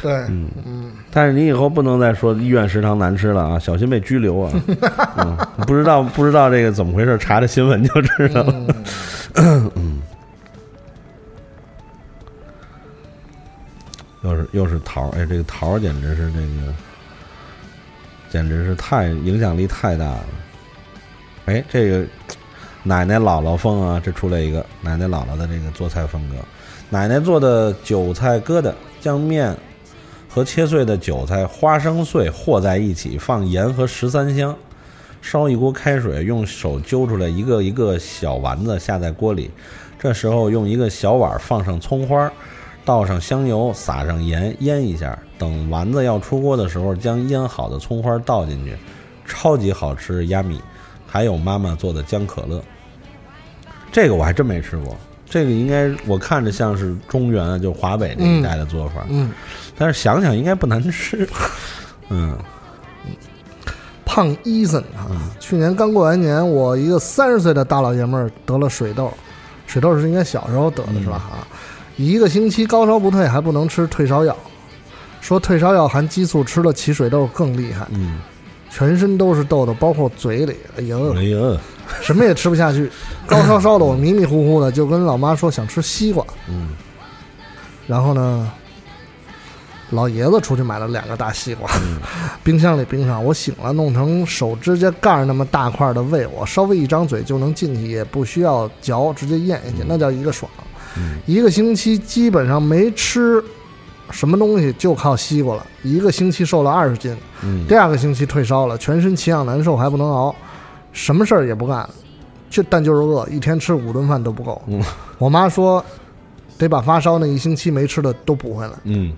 [0.00, 4.52] 对，嗯嗯，但是你以后不能再说医院食堂难吃了啊，小心被拘留啊，
[5.18, 8.54] 嗯，不知道不知道这个怎么回事，查查新闻就知道了，
[9.34, 10.00] 嗯。
[14.22, 16.74] 又是又是桃儿，哎，这个桃儿简直是这个，
[18.30, 20.24] 简直是太影响力太大了。
[21.46, 22.04] 哎，这个
[22.82, 26.36] 奶奶姥姥风啊，这出来一个奶奶姥姥的这个做菜风格。
[26.90, 29.56] 奶奶做的韭菜疙瘩，将面
[30.28, 34.56] 和切碎的韭菜、花生碎和在一起，放盐和十三香，
[35.22, 39.50] 烧一锅开水，用手揪出来一个一个小丸子下在锅里，
[39.98, 42.30] 这时候用一个小碗放上葱花。
[42.88, 45.18] 倒上香油，撒上盐，腌一下。
[45.36, 48.74] 等丸子要出锅的时候，将腌好的葱花倒进去，
[49.26, 50.58] 超级好吃鸭米。
[51.06, 52.62] 还有妈妈做的姜可乐，
[53.92, 54.96] 这个我还真没吃过。
[55.28, 59.04] 这个应该我看着像是中原，就华北这一带的做法。
[59.10, 59.32] 嗯，
[59.76, 61.28] 但是想想应该不难吃。
[62.08, 62.38] 嗯，
[64.06, 69.12] 胖伊森啊，去年刚过完年，我一个三十岁的大老爷们儿得了水痘，
[69.66, 71.16] 水痘是应该小时候得的是吧？
[71.16, 71.44] 啊。
[71.98, 74.34] 一个星期高烧不退，还不能吃退烧药，
[75.20, 77.86] 说退烧药含激素，吃了起水痘更厉害。
[77.90, 78.20] 嗯，
[78.70, 81.58] 全身都是痘痘，包括嘴里，哎呦，哎呦，
[82.00, 82.88] 什么也吃不下去，
[83.26, 86.68] 高烧烧的我迷迷糊糊的，就跟老妈说想吃西瓜，嗯，
[87.88, 88.48] 然后呢，
[89.90, 91.98] 老爷子出去买了两个大西瓜，嗯。
[92.44, 100.48] 冰箱里冰上，我醒了，弄成手指甲盖那么大块的喂我，稍微一张嘴就能进去，也不需要嚼，直接咽下去，那叫一个爽。
[100.98, 103.42] 嗯一个星期基本上没吃
[104.10, 105.66] 什么东西，就靠西瓜了。
[105.82, 110.34] 一个星期瘦了二十斤，嗯第二个星期退烧了，全身奇痒难受，还不能熬，
[110.92, 111.88] 什么事儿也不干，
[112.48, 114.60] 就但就是饿，一天吃五顿饭都不够。
[114.66, 114.82] 嗯
[115.18, 115.84] 我妈说，
[116.56, 118.72] 得把发烧那一星期没吃的都补回来。
[118.84, 119.12] 嗯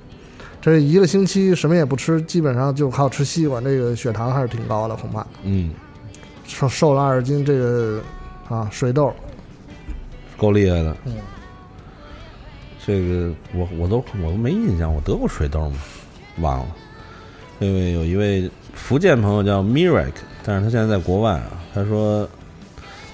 [0.63, 5.71] 这一个星期什么也不吃，基本上就靠吃西瓜，这个血糖还是挺高的，恐怕嗯，
[6.47, 8.03] 瘦瘦了二十斤，这个
[8.49, 9.11] 啊水痘，
[10.37, 10.95] 够厉害的。
[11.07, 11.15] 嗯，
[12.91, 15.77] 这个我我都我都没印象，我得过水痘吗？
[16.41, 16.67] 忘了。
[17.61, 20.13] 因为有一位福建朋友叫 Mirak，
[20.45, 21.53] 但是他现在在国外啊。
[21.73, 22.29] 他说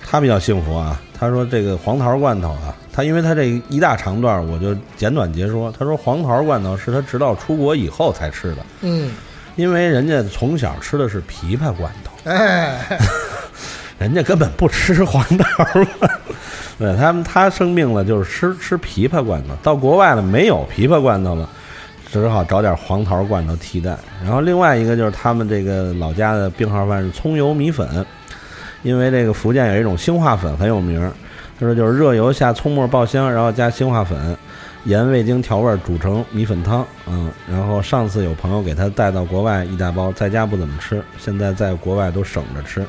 [0.03, 0.99] 他比较幸福啊。
[1.19, 5.71] 他说这个黄桃罐头啊，他因为他这一大长段，我就简短截说。
[5.79, 9.11] 他说黄桃罐头是他直到出国以后才吃的，嗯，
[9.57, 12.31] 因为人家从小吃的是枇杷罐头。
[12.31, 12.99] 哎，
[13.99, 16.11] 人家根本不吃黄桃罐，
[16.79, 21.49] 对他们他生病了就是吃吃枇杷罐头，到国外了没有枇杷罐头了，
[22.13, 23.97] 只好找点黄桃罐头替代。
[24.23, 28.05] 然后另外一个就是他们这个老家的病号饭是葱油米粉，
[28.83, 31.01] 因为这个福建有一种兴化粉很有名，
[31.59, 34.37] 他说就是热油下葱末爆香，然后加兴化粉。
[34.85, 42.87] 盐、味精调味煮成米粉汤，嗯，然后上次有朋友给他带到国外一大包，在家不怎么吃，现在在国外都省着吃。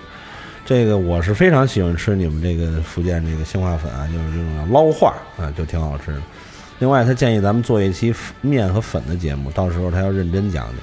[0.67, 6.17] 这个我是非常喜欢吃你们这个福建这个兴化粉啊，就是这种捞化啊，就挺好吃的。
[6.79, 10.75] 另外，他建议咱们做一期面和粉的节目，到时候他要认真讲讲。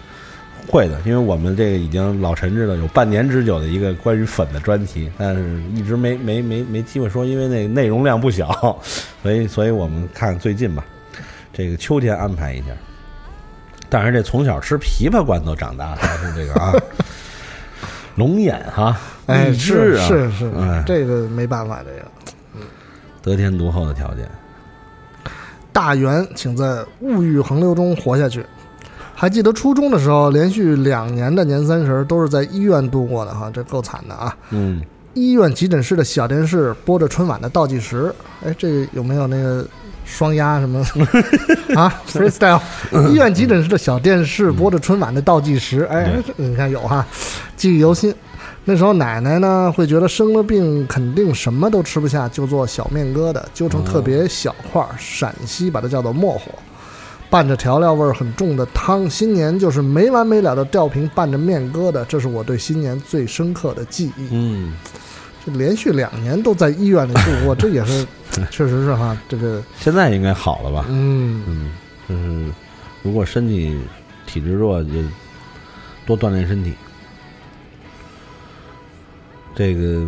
[0.66, 8.80] 会的，因为我们这个已经老陈知道有半年之久的一个关于粉的专题，但是一直没没没没机会说，因为那个内容量不小，
[9.22, 10.82] 所以所以我们看最近吧，
[11.52, 12.68] 这个秋天安排一下。
[13.90, 16.72] 但是这从小吃枇杷罐头长大，还是这个啊，
[18.16, 18.96] 龙眼哈，
[19.26, 20.50] 哎，荔枝啊，是是
[20.86, 22.08] 这个没办法，这个
[23.22, 24.28] 得天独厚的条件。
[25.72, 28.46] 大元，请在物欲横流中活下去。
[29.16, 34.36] 还记得初中的时候，连续两年的年三十都是在医院度过的哈，这够惨的啊！
[34.50, 34.82] 嗯，
[35.14, 39.66] 医院急诊室的小电视播着春晚的倒计时，哎，这个有没有那个
[40.16, 40.78] 双压什么
[41.74, 42.60] 啊？freestyle，
[43.10, 47.04] 医院急诊室的小电视播着春晚的倒计时，哎，你看有哈，
[47.56, 48.14] 记忆犹新。
[48.64, 56.52] 那时候奶奶呢会觉得生了病肯定什么都吃不下，就做小面疙瘩，揪成特别小块儿，陕西把它叫做磨火，
[57.28, 59.10] 拌着调料味儿很重的汤。
[59.10, 64.28] 新年就是没完没了的吊瓶拌着面疙瘩，这是我对新年最深刻的记忆。
[64.30, 64.72] 嗯，
[65.44, 68.06] 这连续两年都在医院里度过，这也是
[68.50, 70.84] 确实是哈，这个现在应该好了吧？
[70.88, 71.70] 嗯嗯，
[72.08, 72.52] 就是
[73.02, 73.78] 如果身体
[74.26, 74.90] 体质弱，就
[76.06, 76.74] 多锻炼身体。
[79.54, 80.06] 这个，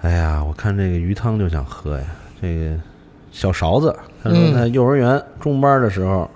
[0.00, 2.04] 哎呀，我看这个鱼汤就想喝呀。
[2.40, 2.78] 这个
[3.32, 6.30] 小勺子，他说他幼儿园中班的时候，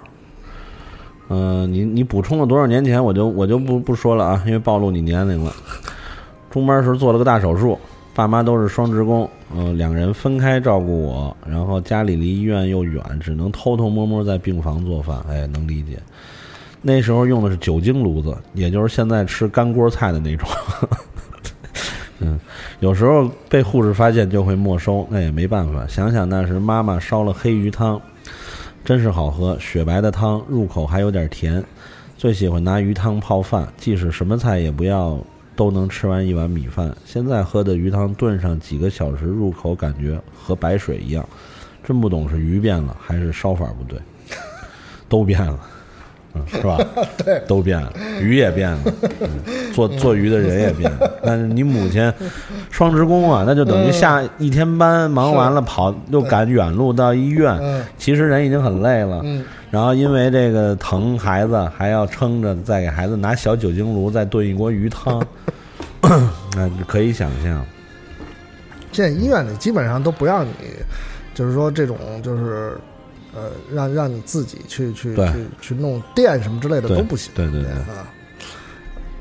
[1.29, 5.53] 嗯、你你补充了多少年前，我就我就不不说了啊，因为暴露你年龄了。
[6.51, 7.79] 中班时候做了个大手术，
[8.15, 15.99] 爸妈都是双职工，嗯、两人分开照顾我，然后家里离医院又远，只能偷偷摸摸在病房做饭，哎，能理解。
[16.83, 20.49] 那时候用的是酒精炉子，也就是现在吃干锅菜的那种。
[22.19, 22.41] 嗯，
[22.81, 25.87] 有时候被护士发现就会没收，那也没办法。
[25.87, 28.01] 想想那时妈妈烧了黑鱼汤，
[28.85, 31.63] 真是好喝，雪白的汤，入口还有点甜。
[32.17, 35.19] 最喜欢拿鱼汤泡饭，即使什么菜也不要，
[35.57, 36.95] 都能吃完一碗米饭。
[37.05, 41.27] 现在喝的鱼汤炖上几个小时，入口感觉和白水一样。
[41.83, 43.99] 真不懂是鱼变了还是烧法不对，
[45.09, 45.59] 都变了。
[46.35, 46.77] 嗯，是吧？
[47.25, 47.91] 对，都变了，
[48.21, 48.79] 鱼也变了，
[49.21, 51.11] 嗯、做做鱼的人也变了。
[51.25, 52.13] 但是你母亲
[52.71, 57.59] 双职工啊，那就等于下一天班，忙完了跑又赶远路到医院，
[57.97, 59.23] 其实人已经很累了。
[59.25, 59.45] 嗯，
[59.77, 65.23] 然后因为这个疼孩子，还要撑着再给孩子拿小酒精炉再炖一锅鱼汤，
[66.57, 67.63] 那可以想象。
[68.91, 70.53] 现在医院里基本上都不让你，
[71.35, 72.79] 就是说这种就是。
[73.39, 77.31] 呃，让让你自己去去去去弄电什么之类的都不行。
[77.35, 78.09] 对对对啊！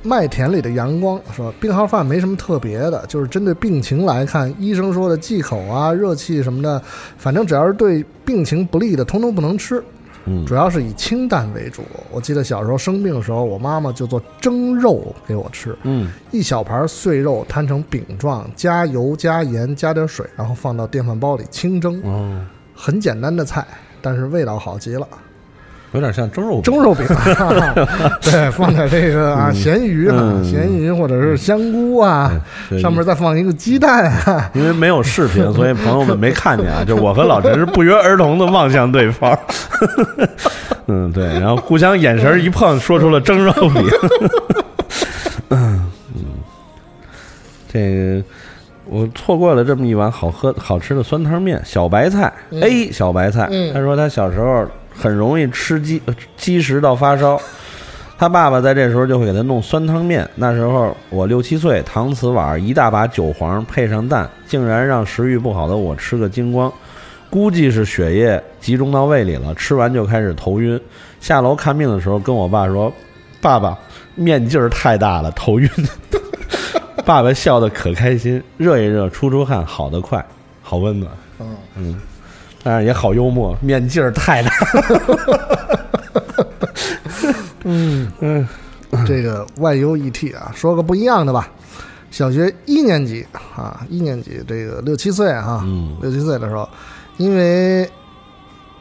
[0.04, 6.82] 麦田里的阳光说，病号饭没什么特别的，就是针对病情来看，医生说的忌口啊、热气什么的，
[7.18, 9.84] 反正只要是对病情不利的，通通不能吃。
[10.26, 10.46] 嗯。
[10.46, 11.84] 主要是以清淡为主。
[12.12, 16.12] 我记得小时候生病的时候，我妈妈就做蒸肉给我吃，嗯。
[16.32, 22.46] 一小盘碎肉摊成饼状，加油、加盐、加点水，然后放到电饭煲里清蒸，哦，
[22.76, 23.66] 很简单的菜，
[24.02, 25.08] 但是味道好极了。
[25.96, 26.64] 有点像蒸肉饼。
[26.64, 27.06] 蒸肉饼，
[28.22, 29.56] 对，放点这个啊嗯。
[29.56, 30.44] 咸鱼啊，嗯。
[30.44, 32.32] 咸鱼或者是香菇啊，
[32.70, 36.84] 对上面再放一个鸡蛋啊，因为没有视频， 所以朋友们没看见啊。
[36.86, 39.38] 就我和老陈是不约而同的望向对方，
[40.88, 43.84] 嗯，对，然后互相眼神一碰，说出了蒸肉饼。
[45.50, 46.22] 嗯嗯，
[47.72, 48.24] 这个
[48.88, 52.32] 我错过了这么一碗好喝好吃的酸汤面，小白菜。
[52.52, 52.62] 嗯。
[52.62, 53.48] A 小白菜。
[53.50, 53.74] 嗯。
[53.74, 54.66] 他说他小时候
[54.98, 57.40] 很容易吃积呃积食到发烧。
[58.18, 60.28] 他爸爸在这时候就会给他弄酸汤面。
[60.36, 66.72] 那时候我六七岁，搪瓷碗一大把韭黄配上蛋，竟然让食欲不好的我吃个精光。
[67.30, 70.80] 估计是血液集中到胃里了，吃完就开始头晕。
[71.20, 72.90] 下楼看病的时候，跟我爸说
[73.42, 73.78] ：“爸爸，
[74.16, 75.70] 面劲儿太大了，头晕。
[77.06, 80.26] ”爸爸笑得可开心，热一热，出出汗，好得快，
[80.62, 81.12] 好温暖。
[81.76, 82.00] 嗯
[82.66, 84.52] 嗯，当然也好幽默，面劲儿太大。
[87.64, 88.48] 嗯嗯，
[89.08, 91.50] 这个 YUET 啊，说个不一样的吧。
[92.10, 96.68] 小学一年级啊，一年级这个六七岁啊，嗯六七岁的时候，
[97.18, 97.88] 因为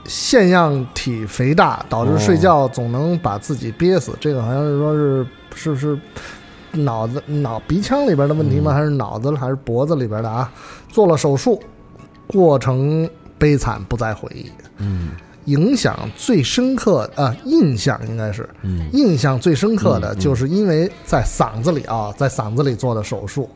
[0.07, 4.13] 腺样体肥大，导致睡觉总能把自己憋死。
[4.21, 5.99] 这个好像是说是是不是
[6.73, 8.73] 脑子脑鼻腔里边的问题吗？
[8.73, 10.51] 还是脑子还是脖子里边的啊？
[10.89, 11.61] 做了手术，
[12.27, 13.09] 过程
[13.45, 14.51] 悲惨，不再回忆。
[14.79, 15.11] 嗯
[15.45, 23.47] 影响最深刻啊、印象应该是，嗯印象最深刻的就是因为在嗓子里啊，在嗓子里做的手术，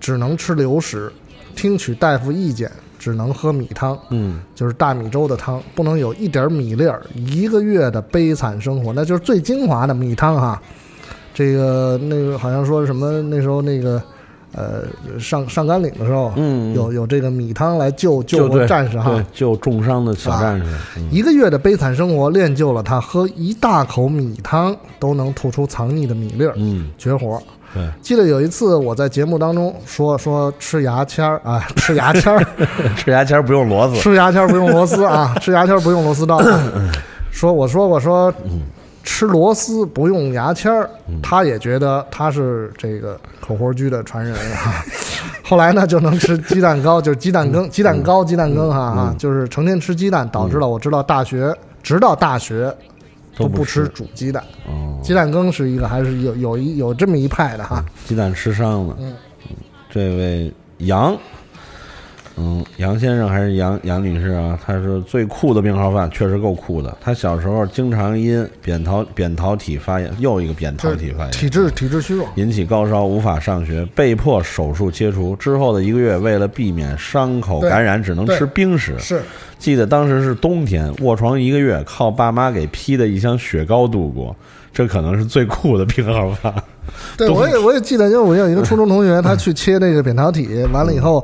[0.00, 1.12] 只能吃流食，
[1.54, 2.68] 听取大夫意见，
[2.98, 7.00] 只能喝米汤，嗯就是大米粥的汤，不能有一点米粒儿。
[7.14, 10.60] 一个月的悲惨生活，那就是最精华的米汤哈。
[11.32, 14.02] 这个那个好像说什么那时候那个
[14.54, 14.82] 呃
[15.18, 20.64] 上上甘岭的时候，嗯，有有这个米汤来救救活战士哈，，救重伤的小战士。
[20.96, 27.42] 嗯一个月的悲惨生活练就了他喝一大口米汤都能吐出藏匿的米粒儿，嗯，绝活。
[27.74, 32.46] 对，记得有一次我在节目当中说说吃牙签儿啊，吃牙签儿，
[32.96, 33.96] 吃牙签儿不用螺丝。
[33.96, 36.38] 吃牙签儿不用螺丝啊，吃牙签儿不用螺丝刀。
[37.32, 38.32] 说我说我说
[39.02, 40.88] 吃螺丝不用牙签儿，
[41.22, 44.84] 他也觉得他是这个口活居的传人啊。
[45.44, 52.74] 后来呢，就能吃鸡蛋糕，就是鸡蛋羹、鸡蛋糕、鸡蛋羹哈啊，就是成天吃鸡蛋，导致了我知道大学，直到大学
[53.36, 54.42] 都不吃煮鸡蛋。
[54.66, 57.84] 哦，鸡蛋羹是一个还是有有一有这么一派的哈。
[58.06, 58.96] 鸡蛋吃伤了。
[59.00, 59.14] 嗯，
[59.90, 61.14] 这位杨，
[62.36, 64.58] 嗯，杨先生还是杨杨女士啊？
[64.64, 66.96] 他是最酷的病号饭，确实够酷的。
[67.00, 75.36] 他小时候经常因扁桃扁桃体发炎，又一个扁桃体发炎，体质体质虚弱，引起高烧，无法上学，被迫手术切除。
[75.36, 78.98] 之后的一个月，为了避免伤口感染，只能吃冰食。
[78.98, 79.22] 是
[79.58, 84.34] 记得当时是冬天，卧床一个月，靠爸妈给批的一箱雪糕度过。
[84.74, 86.52] 这可能是最酷的病号饭。
[87.18, 91.22] 对， 我也我也记得，因为我有一个初中同学，他去切那个扁桃体，完了以后，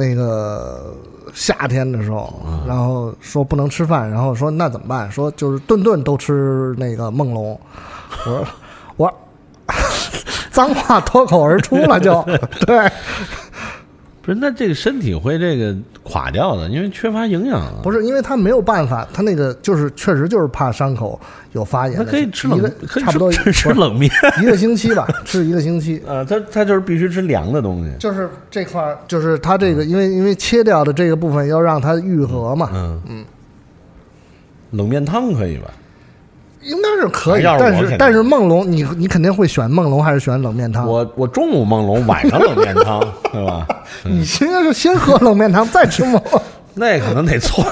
[0.00, 0.94] 那个
[1.34, 2.32] 夏天的时候，
[2.66, 5.10] 然后说不能吃饭，然后说那怎么办？
[5.12, 7.60] 说就是顿顿都吃那个梦龙。
[8.26, 8.46] 我说
[8.96, 9.12] 我
[10.50, 12.22] 脏话脱口而出了就，
[12.66, 12.90] 对，
[14.30, 17.72] 不是，那这个身体会这个垮掉的，因为缺乏营养啊。
[17.82, 21.20] 不是因为他没有办法，他那个就是确实就是怕伤口
[21.52, 24.10] 有发炎，他可以吃冷差不多吃 吃冷面
[24.40, 26.00] 一个星期吧，吃一个星期。
[26.06, 27.90] 啊，他他就是必须吃凉的东西。
[27.98, 33.24] 就是这块儿，就是他这个，因为因为切掉的这个部分要让它愈合嘛，嗯嗯，
[34.70, 35.70] 冷面汤可以吧？
[36.62, 40.86] 应该是可以，但是但是梦龙，你你肯定会选梦龙还是选冷面汤？
[40.86, 43.00] 我我中午梦龙，晚上冷面汤，
[43.32, 43.66] 对吧？
[44.04, 46.42] 你应该是先喝冷面汤再吃梦龙。
[46.74, 47.66] 那可能得窜，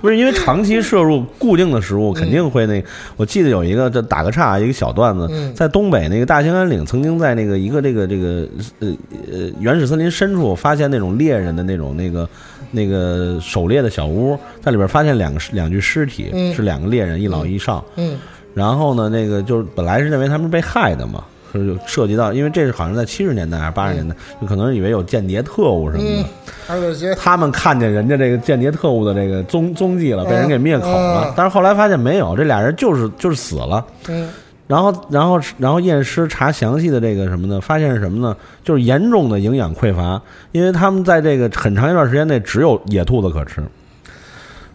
[0.00, 2.82] 不是因为长期摄入固定的食物，肯定会那。
[3.16, 8.46] 我记得有一个，这打个岔，一个小段子，嗯在东北那个大兴安岭，曾经在那个一个这个这个
[8.78, 8.88] 呃
[9.30, 12.26] 呃原始森林深处发现那种猎人的那种那个
[12.70, 17.84] 那个狩猎的小屋，在里边发现两个两具尸体，嗯是两个猎人，一老一少。
[17.96, 18.18] 嗯
[18.54, 21.22] 然后呢，那个就是本来是认为他们是被害的嘛，
[21.54, 27.14] 就涉及到，因为这是好像在七十年代还是八十年代，就可能以为有间谍特务什么的。
[27.14, 31.32] 他们看见人家这个间谍特务的这个踪踪迹了，被人给灭口了嗯。
[31.36, 33.86] 但是后来发现没有，这俩人就是就是死了。
[34.08, 34.28] 嗯
[34.68, 37.60] 然后，然后，然后验尸查详细的这个什么呢？
[37.60, 38.36] 发现是什么呢？
[38.62, 40.20] 就是严重的营养匮乏，
[40.52, 43.62] 因为他们在这个很长一段时间内只有野兔子可吃。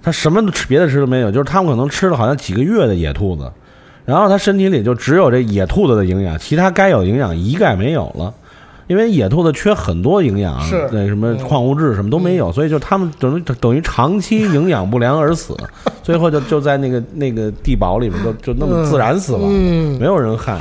[0.02, 3.50] 他什么吃别的吃都没有，就是他们可能吃了好像几个月的野兔子，
[4.04, 8.34] 然后他身体里就只有这野兔子的营养，其他该有营养一概没有了。
[8.88, 10.88] 因为野兔子缺很多营养，是。
[10.92, 15.56] 那什么矿物质什么都没有，所以就他们等于等于长期营养不良而死，
[16.02, 19.98] 最后就就在那个那个地堡里面就就那么自然死亡，嗯。
[20.00, 20.60] 没有人害。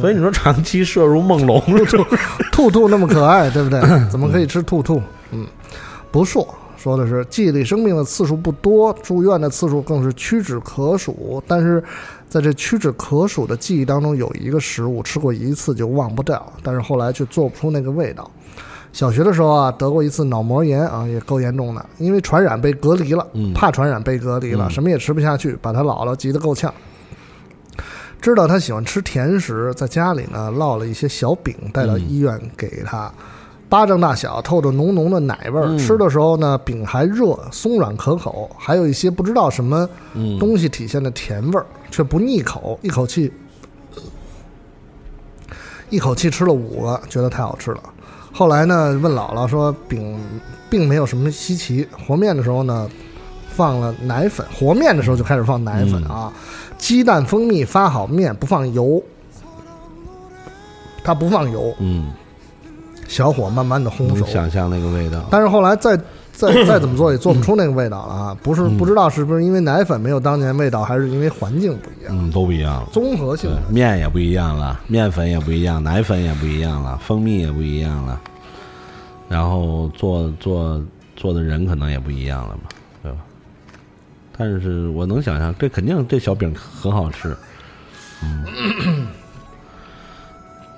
[0.00, 1.60] 所以你说长期摄入梦龙，
[2.52, 3.80] 兔兔那么可爱，对不对？
[4.08, 5.02] 怎么可以吃兔兔？
[5.32, 5.44] 嗯，
[6.12, 6.46] 不硕
[6.82, 11.42] 说的是记忆里生病的次数不多，住院的次数更是屈指可数。
[11.46, 11.84] 但是
[12.26, 18.30] 在这屈指可数的记忆当中，有一个食物吃过一次就忘不掉，但是后来却做不出那个味道。
[18.94, 26.72] 小学的时候啊，得过一次脑膜炎啊，也够严重的，因为传染被隔离了，怕传染被隔离了，嗯什么也吃不下去，把他姥姥急得够呛。
[28.22, 33.12] 知道他喜欢吃甜食，在家里呢烙了一些小饼带到医院给他，
[33.70, 35.66] 巴掌大小，透着浓浓的奶味儿。
[35.68, 35.78] 嗯。
[35.78, 40.38] 吃的时候呢，饼还热，松软可口，还有一些不知道什么嗯。
[40.38, 43.32] 东西体现的甜味儿，却不腻口，一口气
[45.88, 47.80] 一口气吃了五个，觉得太好吃了。
[48.32, 50.18] 后来呢，问姥姥说饼
[50.68, 52.88] 并没有什么稀奇，和面的时候呢，
[53.48, 56.32] 放了奶粉，和面的时候就开始放奶粉啊，
[56.78, 59.02] 鸡蛋、蜂蜜发好面，不放油，
[61.02, 62.12] 它不放油，嗯，
[63.10, 64.24] 小火慢慢的烘熟。
[64.24, 65.26] 想象那个味道。
[65.30, 65.96] 但是后来再
[66.32, 68.36] 再再怎么做也做不出那个味道了啊！
[68.40, 72.88] 不是嗯不知道是不是因为奶粉没有当年味道，还是因为环境不一样，嗯，都不一样了。
[72.92, 78.18] 综合性的。，面也不一样了，面粉也不一样，奶粉也不一样了，蜂蜜也不一样了，
[79.28, 80.80] 然后做做
[81.16, 82.62] 做的人可能也不一样了嘛，
[83.02, 83.18] 对吧？
[84.38, 87.36] 但是我能想象，这肯定这小饼很好吃，
[88.22, 89.06] 嗯，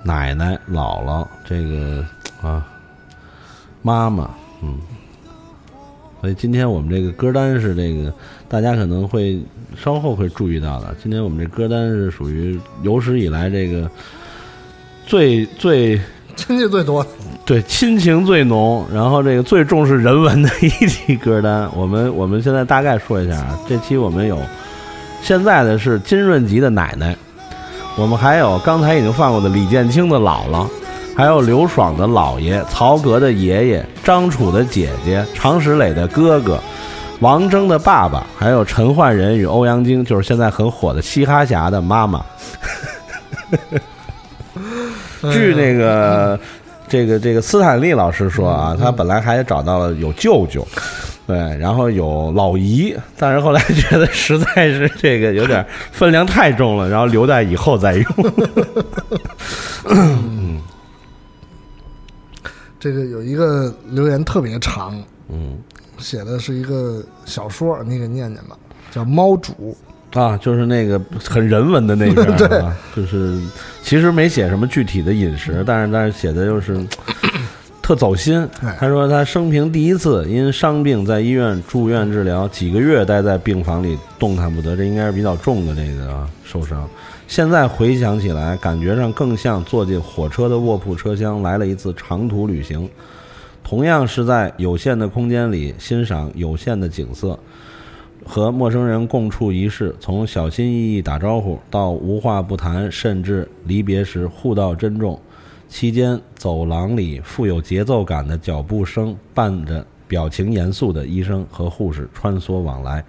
[0.03, 2.05] 奶奶、姥姥，这个
[2.41, 2.65] 啊，
[3.81, 4.29] 妈妈，
[4.61, 4.77] 嗯，
[6.19, 8.13] 所以今天我们这个歌单是这个，
[8.47, 9.41] 大家可能会
[9.77, 10.93] 稍后会注意到的。
[11.01, 13.89] 今天我们这歌单是属于有史以来这个
[15.05, 15.99] 最最
[16.35, 17.05] 亲戚最多，
[17.45, 21.69] 对亲情最浓，然后这个最重视人文的一期歌单。
[21.77, 24.37] 我们我们现在大概说一下啊，这期我们有
[25.21, 27.15] 现在的是金润吉的奶奶，
[27.95, 30.67] 我们还有刚才已经放过的李建清的姥姥，
[31.15, 36.59] 还有刘爽的姥爷、曹格的爷爷、张楚的姐姐、常石磊的哥哥。
[37.19, 42.25] 王铮的爸爸，还有陈奂仁与欧阳菁，就是现在很火的嘻哈侠的妈妈。
[45.31, 46.37] 据那个
[46.89, 50.67] 这个这个斯坦利老师说啊，他本来还找到了有舅舅，
[51.25, 58.05] 对，然后有老姨，但是后来觉得实在是这个有点分量太重了，然后留在以后再用。
[59.85, 60.59] 嗯
[62.79, 65.57] 这个有一个留言特别长，嗯，
[65.97, 68.57] 写的是一个小说，你给念念吧，
[68.91, 69.73] 叫《猫主
[70.13, 72.61] 啊，就是那个很人文的那个、啊， 对，
[72.93, 73.39] 就是
[73.81, 76.77] 其实没写什么具体的饮食，但是但是写的就是
[77.83, 78.49] 特走心。
[78.79, 86.89] 他说他生平第一次因伤病在医院住院治疗，几个月待在病房里动弹不得，这应该是比较重的这个、啊、受伤。
[87.27, 92.89] 现在回想起来，感觉上更像坐进火车的卧铺车厢来了一次长途旅行，
[93.63, 97.37] 同样是在有限的空间里欣赏有限的景色。
[98.25, 105.19] 和陌生人共处一室，从小心翼翼打招呼到无话不谈，甚至离别时互道珍重。
[105.73, 113.03] 期间，走廊里富有节奏感的脚步声伴着表情严肃的医生和护士穿梭往来。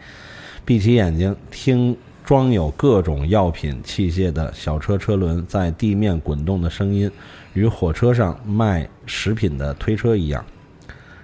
[0.65, 1.95] 闭起眼睛，听
[2.25, 7.11] 装有各种药品器械的小车车轮在地面滚动的声音，
[7.53, 10.43] 与火车上卖食品的推车一样。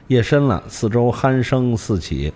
[0.09, 2.30] 夜深了，四周鼾声四起。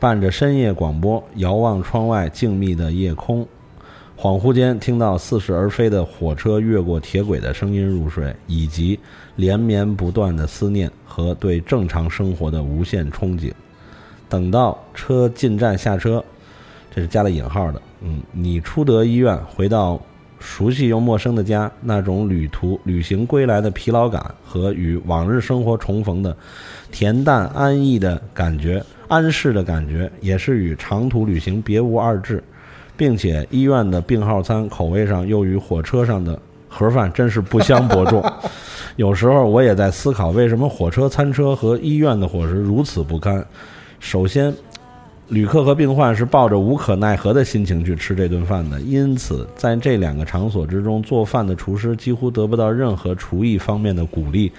[0.00, 3.46] 伴着深夜广播，遥望窗外静谧的夜空，
[4.20, 8.98] 恍惚间听到似是而非的火车越过铁轨的声音入睡，以及
[9.36, 13.52] 连绵不断的思念和对正常生活的无限憧憬。
[14.28, 16.22] 等到车进站下车，
[16.92, 17.80] 这是加了引号的。
[18.02, 20.00] 嗯，你出得医院，回到
[20.40, 26.36] 熟悉又陌生的家，那种旅途旅行归来的疲劳感和与往日生活重逢的
[26.92, 28.84] 恬淡安逸的感觉。
[29.06, 32.42] 安适的感觉也是与长途旅行别无二致，
[32.98, 36.38] 并且医院的病号餐口味上又与火车上的
[36.68, 38.22] 盒饭真是不相伯仲。
[38.96, 43.46] 有时候我也在思考，为什么火车餐车和医院的伙食如此不堪？
[44.00, 44.52] 首先，
[45.28, 54.50] 旅客和病患是抱着无可奈何的心情去吃这顿饭的，因此在这两个场所之中，做饭的厨师几乎得不到任何厨艺方面的鼓励，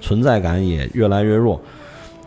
[0.00, 1.60] 存在感也越来越弱。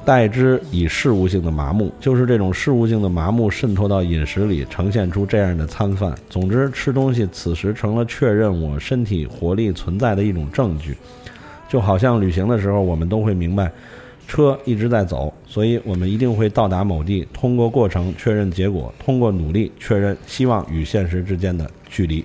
[0.07, 6.15] 代之以事物性的麻木，就是这种事物性的麻木渗透到饮食里，呈现出这样的餐饭。
[6.29, 10.95] 总之，吃东西此时成了确认我身体活力存在的一种证据，
[11.67, 13.69] 就好像旅行的时候，我们都会明白，
[14.29, 17.27] 车一直在走，所以我们一定会到达某地。
[17.33, 22.23] 通过过程确认结果，通过努力确认希望与现实之间的距离。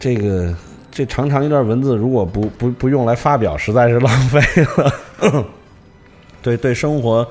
[0.00, 0.52] 这个
[0.90, 4.40] 这长长一段文字，如果不不不用来发表，实在是浪费
[4.76, 5.46] 了。
[6.42, 7.26] 对对，生活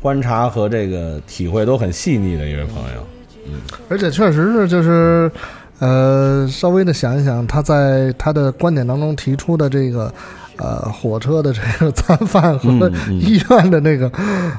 [0.00, 3.06] 观察和这个体会都很细腻的一位朋友，
[3.46, 5.30] 嗯，而且确实是就是，
[5.78, 10.12] 呃，稍微的想一想，他在他的观点当中提出的这个。
[10.58, 14.12] 呃，火车的这个餐饭和 医院的那个，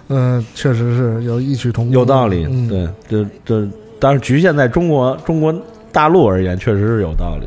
[0.09, 2.45] 嗯、确实是有异曲同工，有道理。
[2.49, 3.67] 嗯，对，这这，
[3.99, 5.53] 但是局限在中国中国
[5.93, 7.45] 大陆而言，确实是有道理。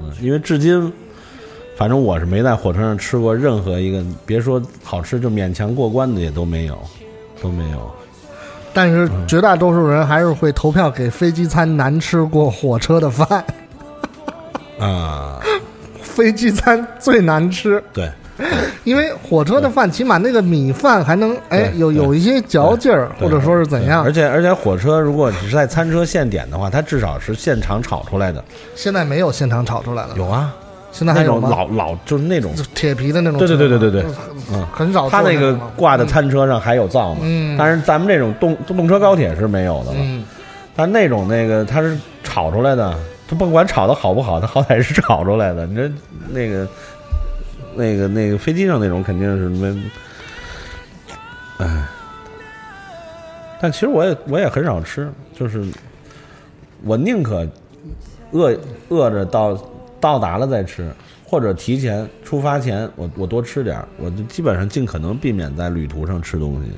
[0.00, 0.90] 嗯，因为至今，
[1.78, 6.76] 反正我是没在火车上吃过任何一个，别说好吃，就勉强过关的也都没有，
[7.40, 7.88] 都没有。
[8.74, 13.44] 但是绝大多数人还是会投票给飞机餐难吃过火车的饭，
[14.80, 15.38] 啊，
[16.02, 17.80] 飞机餐最难吃。
[17.92, 18.10] 对，
[18.82, 24.12] 因为火车的饭起码那个米饭还能哎有有一些嚼劲儿，或者说是怎样而。
[24.12, 28.42] 且而且火车如果只是在餐车现点的话，它至少是现场炒出来的。
[28.74, 30.52] 现在没有现场炒出来了，有啊，
[30.98, 31.48] 现在还有吗？
[31.48, 34.04] 那种老老就是那种铁皮的那种对，对对对对对，
[34.52, 39.98] 嗯，很少做它那个挂的餐车上还有灶嘛，嗯但是咱们这种动动车高铁是没有的了。
[40.00, 40.24] 嗯，
[40.74, 45.66] 但那种那个它是炒出来的，它甭管炒的好不好，它好歹是炒出来的。
[45.66, 45.88] 你这
[46.30, 46.68] 那个
[47.76, 49.82] 那个那个飞机上那种肯定是没，
[51.58, 51.84] 哎，
[53.60, 55.64] 但其实我也我也很少吃，就是
[56.82, 57.46] 我宁可
[58.32, 59.56] 饿饿着到
[60.00, 60.92] 到达了再吃，
[61.24, 66.70] 或者提前出发前我我多吃点儿，我就基本上尽可能避免在旅途上吃东西。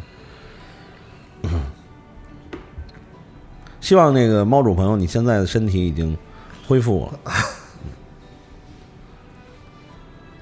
[3.80, 6.16] 希望那个猫主朋友，你现在的身体已经
[6.66, 7.32] 恢复了。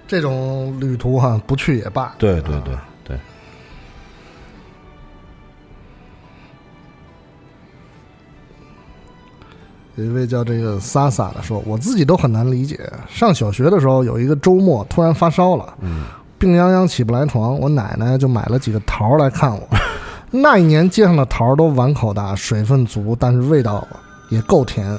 [0.09, 2.15] 这种旅途哈，不去也罢。
[2.19, 2.75] 对对对对，
[9.99, 12.79] 有一位叫这个萨萨的说，我自己都很难理解。
[13.09, 16.05] 上小学的时候，有一个周末突然发烧了，嗯，
[16.39, 19.69] 病殃殃起不来床，我奶奶就买了几个桃儿来看我。
[20.31, 23.85] 那一年街上的桃儿都碗口大，水分足，但是味道
[24.31, 24.97] 也够甜。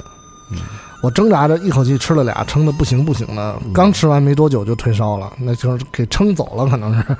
[1.02, 3.56] 我挣扎着一口气吃了俩，撑得不行不行的。
[3.72, 7.16] 刚吃完没多久就退烧了，那就是给撑走了，可能是。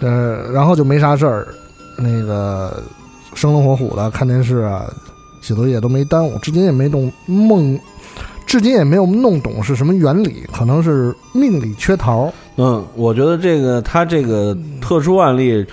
[0.00, 1.48] 呃，然后就没啥事儿，
[1.98, 2.82] 那个
[3.34, 4.90] 生龙活虎的看电视啊，
[5.40, 7.78] 写作业都没耽误，至今也没懂梦，
[8.46, 12.32] 至今也没有弄懂是什么原理，可能是命里缺桃。
[12.56, 15.64] 嗯，我觉得这个他这个特殊案例，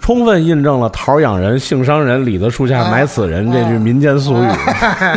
[0.00, 4.48] 充分印证了“桃养人，杏伤人，李子树下埋死人”这句民间俗语。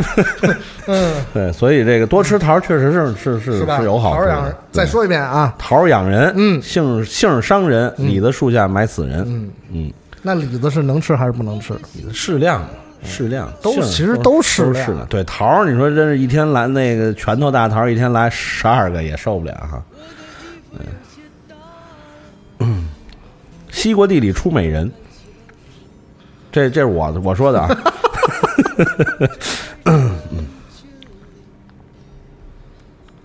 [0.87, 3.81] 嗯，对，所以这个多吃桃确实是是是是吧？
[3.81, 4.55] 有好处桃养人。
[4.71, 9.23] 再说一遍啊，桃养人，嗯杏杏伤人，李子树下埋死人。
[9.27, 11.73] 嗯嗯，那李子是能吃还是不能吃？
[12.11, 12.61] 适量，
[13.03, 15.05] 适量，杏都其实都适量都是的。
[15.05, 19.83] 对桃儿，你说真是一天来那个拳头大桃儿，一天来十二个也受不了哈。
[22.59, 22.85] 嗯，
[23.71, 24.91] 西瓜地里出美人，
[26.51, 27.69] 这这是我我说的啊。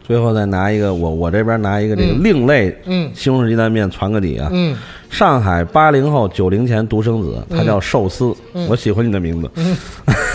[0.03, 4.49] 最后再拿一个，我我这边拿一个这个嗯另类嗯西红柿鸡蛋面传个底啊。
[4.51, 4.75] 嗯
[5.11, 8.35] 上海八零后九零前独生子，他叫寿司。
[8.55, 9.51] 嗯我喜欢你的名字。
[9.57, 9.77] 嗯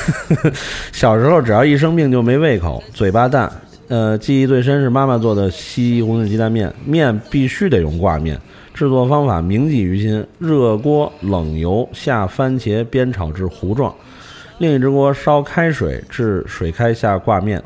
[0.92, 3.52] 小时候只要一生病就没胃口，嘴巴淡。
[3.88, 8.40] 呃，记忆最深是妈妈做的西红柿鸡蛋面，面必须得用挂面，
[8.74, 13.94] 制作方法铭记于心：热锅冷油下番茄煸炒至糊状，
[14.58, 17.62] 另一只锅烧开水至水开下挂面，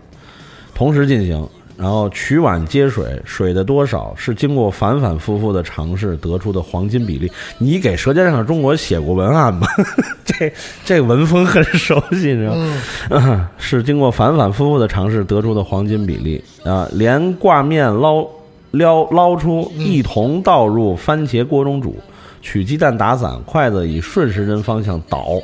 [0.74, 1.48] 同时进行。
[1.78, 7.32] 然后取碗接水，水的多少是经过反反复复的尝试得出的黄金比例。
[7.60, 9.68] 你给《舌尖上的中国》写过文案吗？
[10.26, 10.52] 这
[10.84, 13.50] 这文风很熟悉，你知道吗？
[13.60, 16.90] 是经过反反复复的尝试得出的黄金比例啊！
[16.94, 18.28] 连挂面捞
[18.72, 21.96] 撩捞出，一同倒入番茄锅中煮，
[22.42, 25.40] 取鸡蛋打散，筷子以顺时针方向倒，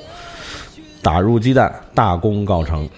[1.02, 2.90] 打入鸡蛋，大功告成。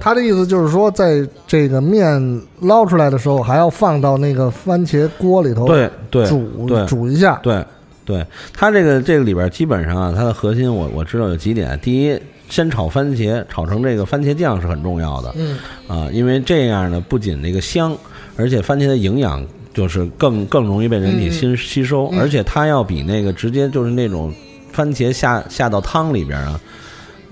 [0.00, 7.64] 他的意思就是说，在这个面捞出来的时候，还要放到那个番茄锅里头，对对煮对煮一下，对，
[8.04, 11.78] 对，它这个这个里边基本上啊，它的核心我我知道有几点。
[11.80, 12.18] 第一，
[12.48, 15.32] 先炒番茄，炒成这个番茄酱是很重要的。
[15.36, 17.96] 嗯啊，因为这样呢，不仅那个香，
[18.36, 24.34] 而且番茄的营养就是更更容易被人体吸吸收，而且它要比那个直接就是那种
[24.72, 26.60] 番茄下下到汤里边啊。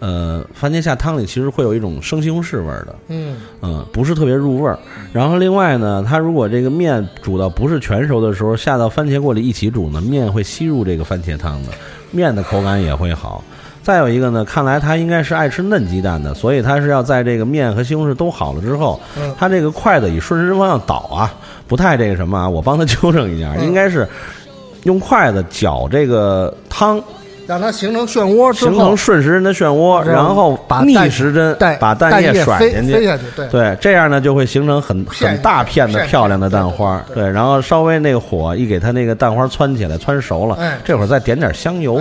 [0.01, 4.79] 呃，番茄下汤里其实会有一种生西红柿味儿的，嗯嗯，不是特别入味儿。
[5.13, 11.69] 然后另外呢，它如果这个面煮到不是全熟的时候，下到番茄锅里一起煮呢，面会吸入这个番茄汤的，
[12.11, 13.45] 面的口感也会好。
[13.83, 18.99] 再有一个呢，看来它应该是爱吃嫩鸡蛋的，所以它是要在这个面和西红柿都好了之后，
[19.39, 21.31] 它这个筷子以顺时针方向倒啊，
[21.69, 24.09] 不太这个什么啊，我帮他纠正一下，应该是
[24.85, 26.99] 用筷子搅这个汤。
[27.51, 42.01] 让它形成漩涡，形成顺时针的漩涡，然后逆时针把蛋液甩进去，飞下去，对，这样呢就会形成很很大片的漂亮的蛋花，对，然后稍微那个火一给它那个蛋花窜起来，窜熟了，这会儿再点点香油，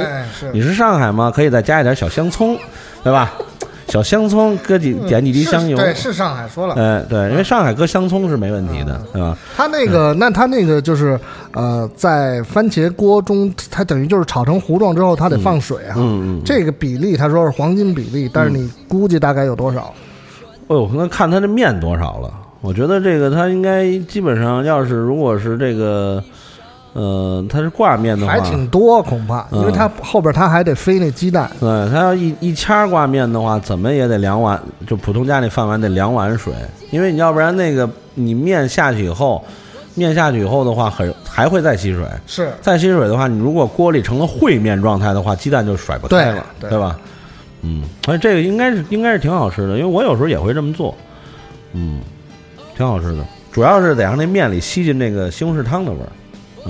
[0.54, 1.34] 你是上海吗？
[1.36, 2.56] 可以再加一点小香葱，
[3.04, 3.34] 对吧？
[3.90, 9.38] 小香葱搁几点几滴香油，对，是上海说了，哎，对，因为上海搁香葱是没问题的，对吧？
[9.58, 11.20] 它那个，那它那个就是，
[11.54, 19.94] 呃，在番茄锅中，它等于就是炒成糊状之后，它得放水啊，嗯嗯，这个比例他说是黄金比例，但是你估计大概有多少？
[20.68, 22.32] 哎呦，那看它这面多少了？
[22.62, 26.24] 我觉得这个它应该基本上，要是如果是这个。
[26.94, 31.50] 呃，它是挂面的话，还挺多，恐怕，因为它后边它还得飞那鸡蛋。
[31.60, 36.54] 对，它要一一掐挂面的话，怎么也得两碗，就普通家那饭碗得两碗水，
[36.92, 39.44] 因为你要不然那个你面下去以后，
[39.94, 42.04] 面下去以后的话，很还会再吸水。
[42.26, 46.98] 是，再吸水的话，你如果锅里成了烩面状态的话，鸡蛋就甩不开了，对吧？
[47.62, 50.96] 嗯，而且这个应该是应该是挺好吃的，因为我有时候也会这么做，
[51.74, 52.00] 嗯，
[52.76, 56.10] 挺好吃的，主要是得让那面里吸进那个西红柿汤的味儿。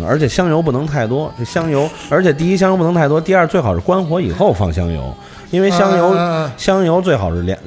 [0.08, 5.14] 而且香油不能太多，这香油，而且第一香油不能太多，第二最好是关火以后放香油，
[5.52, 6.16] 因为香油
[6.58, 7.58] 香油最好是连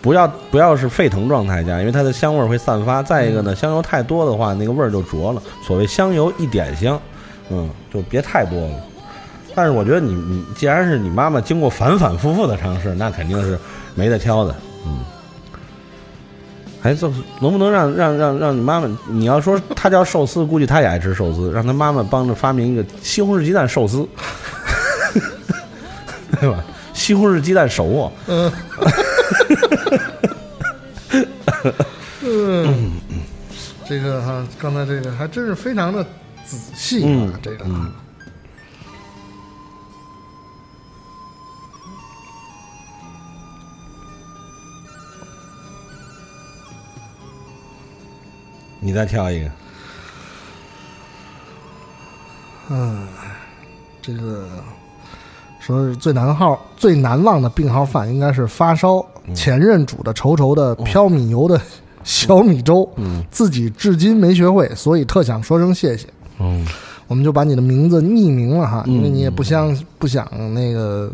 [0.00, 3.02] 不要不要是沸腾状态下，因为它的香味会散发。
[3.02, 5.42] 再一个呢，香油太多的话，那个味儿就浊了。
[5.66, 7.00] 所谓香油一点香，
[7.50, 8.74] 嗯，就别太多了。
[9.54, 13.58] 但是我觉得你你既然是你妈妈经过反反复复的尝试，那肯定是
[13.94, 14.54] 没得挑的，
[14.86, 14.98] 嗯。
[16.82, 17.08] 哎，这
[17.40, 18.88] 能不能让让让让你妈妈？
[19.08, 21.52] 你要说她叫寿司，估计她也爱吃寿司。
[21.52, 24.06] 让她妈妈帮着发明一个西红柿鸡蛋寿司，
[26.40, 26.64] 对吧？
[26.92, 28.12] 西红柿鸡蛋手握。
[28.26, 28.52] 嗯。
[32.24, 32.92] 嗯，
[33.88, 36.02] 这个哈，刚才这个还真是非常的
[36.44, 37.64] 仔细啊，这个。
[48.84, 49.48] 你再挑一个。
[52.68, 53.06] 嗯，
[54.00, 54.48] 这个
[55.60, 59.04] 说是最难号、最难忘的病号饭，应该是发烧
[59.34, 61.60] 前任煮的稠稠的飘米油的
[62.02, 62.88] 小米粥。
[62.96, 66.08] 嗯，自己至今没学会，所以特想说声谢谢。
[66.40, 66.66] 嗯，
[67.06, 71.12] 我们就把你的名字匿名了哈，因为你也不想不想那个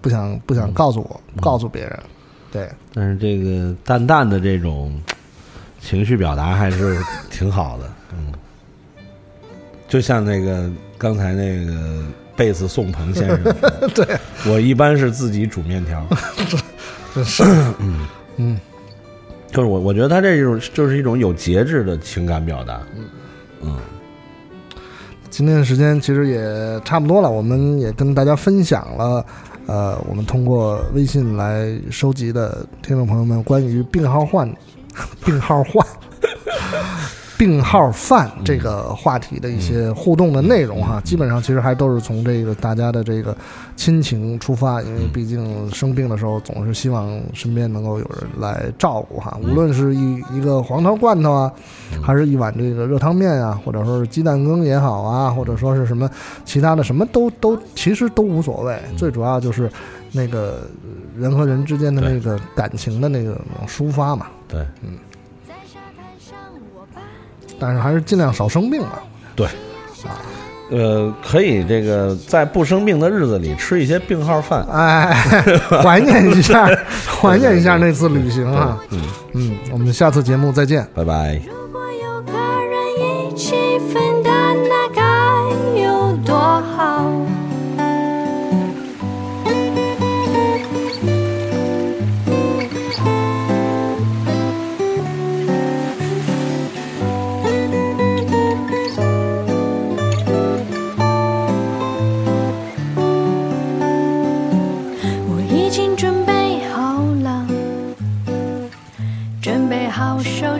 [0.00, 1.98] 不想不想告诉我告诉别人。
[2.50, 4.98] 对，但是这个淡淡的这种。
[5.80, 8.32] 情绪表达还是挺好的，嗯，
[9.88, 12.02] 就像那个刚才那个
[12.36, 13.54] 贝斯宋鹏先生，
[13.94, 14.06] 对。
[14.46, 16.06] 我一般是自己煮面条，
[17.24, 17.42] 是，
[17.78, 18.06] 嗯。
[18.36, 18.58] 嗯，
[19.50, 23.04] 就是我我觉得他这种就是一种有节制的情感表达，嗯。
[23.62, 23.76] 嗯，
[25.28, 29.26] 今天的时间其实也差不多了，我们也跟大家分享了，
[29.66, 34.50] 呃，我们通过微信来收集的听众朋友们关于病号患。
[35.24, 35.86] 病号换，
[37.38, 43.34] 病号饭这个话题的一些互动的内容哈，基本上其实还都是从这个大家的这个
[43.76, 51.52] 亲情出发，因为毕竟生病的时候总是希望身边能够有人来照顾哈，无论是一一个黄桃罐头啊，
[52.02, 56.10] 还是一碗这个热汤面啊，或者说是鸡蛋羹也好啊，或者说是什么
[56.44, 59.70] 其他的什么都都其实都无所谓，最主要就是
[60.12, 60.68] 那个
[61.16, 64.26] 人和人之间的那个感情的那个抒发嘛。
[64.50, 64.98] 对，嗯，
[67.58, 69.02] 但是还是尽量少生病吧。
[69.36, 70.18] 对，啊，
[70.70, 75.12] 呃，可以这个在不生病的日子里吃一些病号饭，哎，
[75.82, 76.68] 怀念一下，
[77.20, 78.78] 怀念一下那次旅行啊。
[78.90, 79.02] 嗯
[79.34, 81.40] 嗯，我们下次节目再见，拜拜。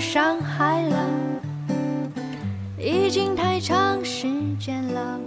[0.00, 1.06] 伤害了
[2.78, 4.26] 已经太长时
[4.58, 5.20] 间了。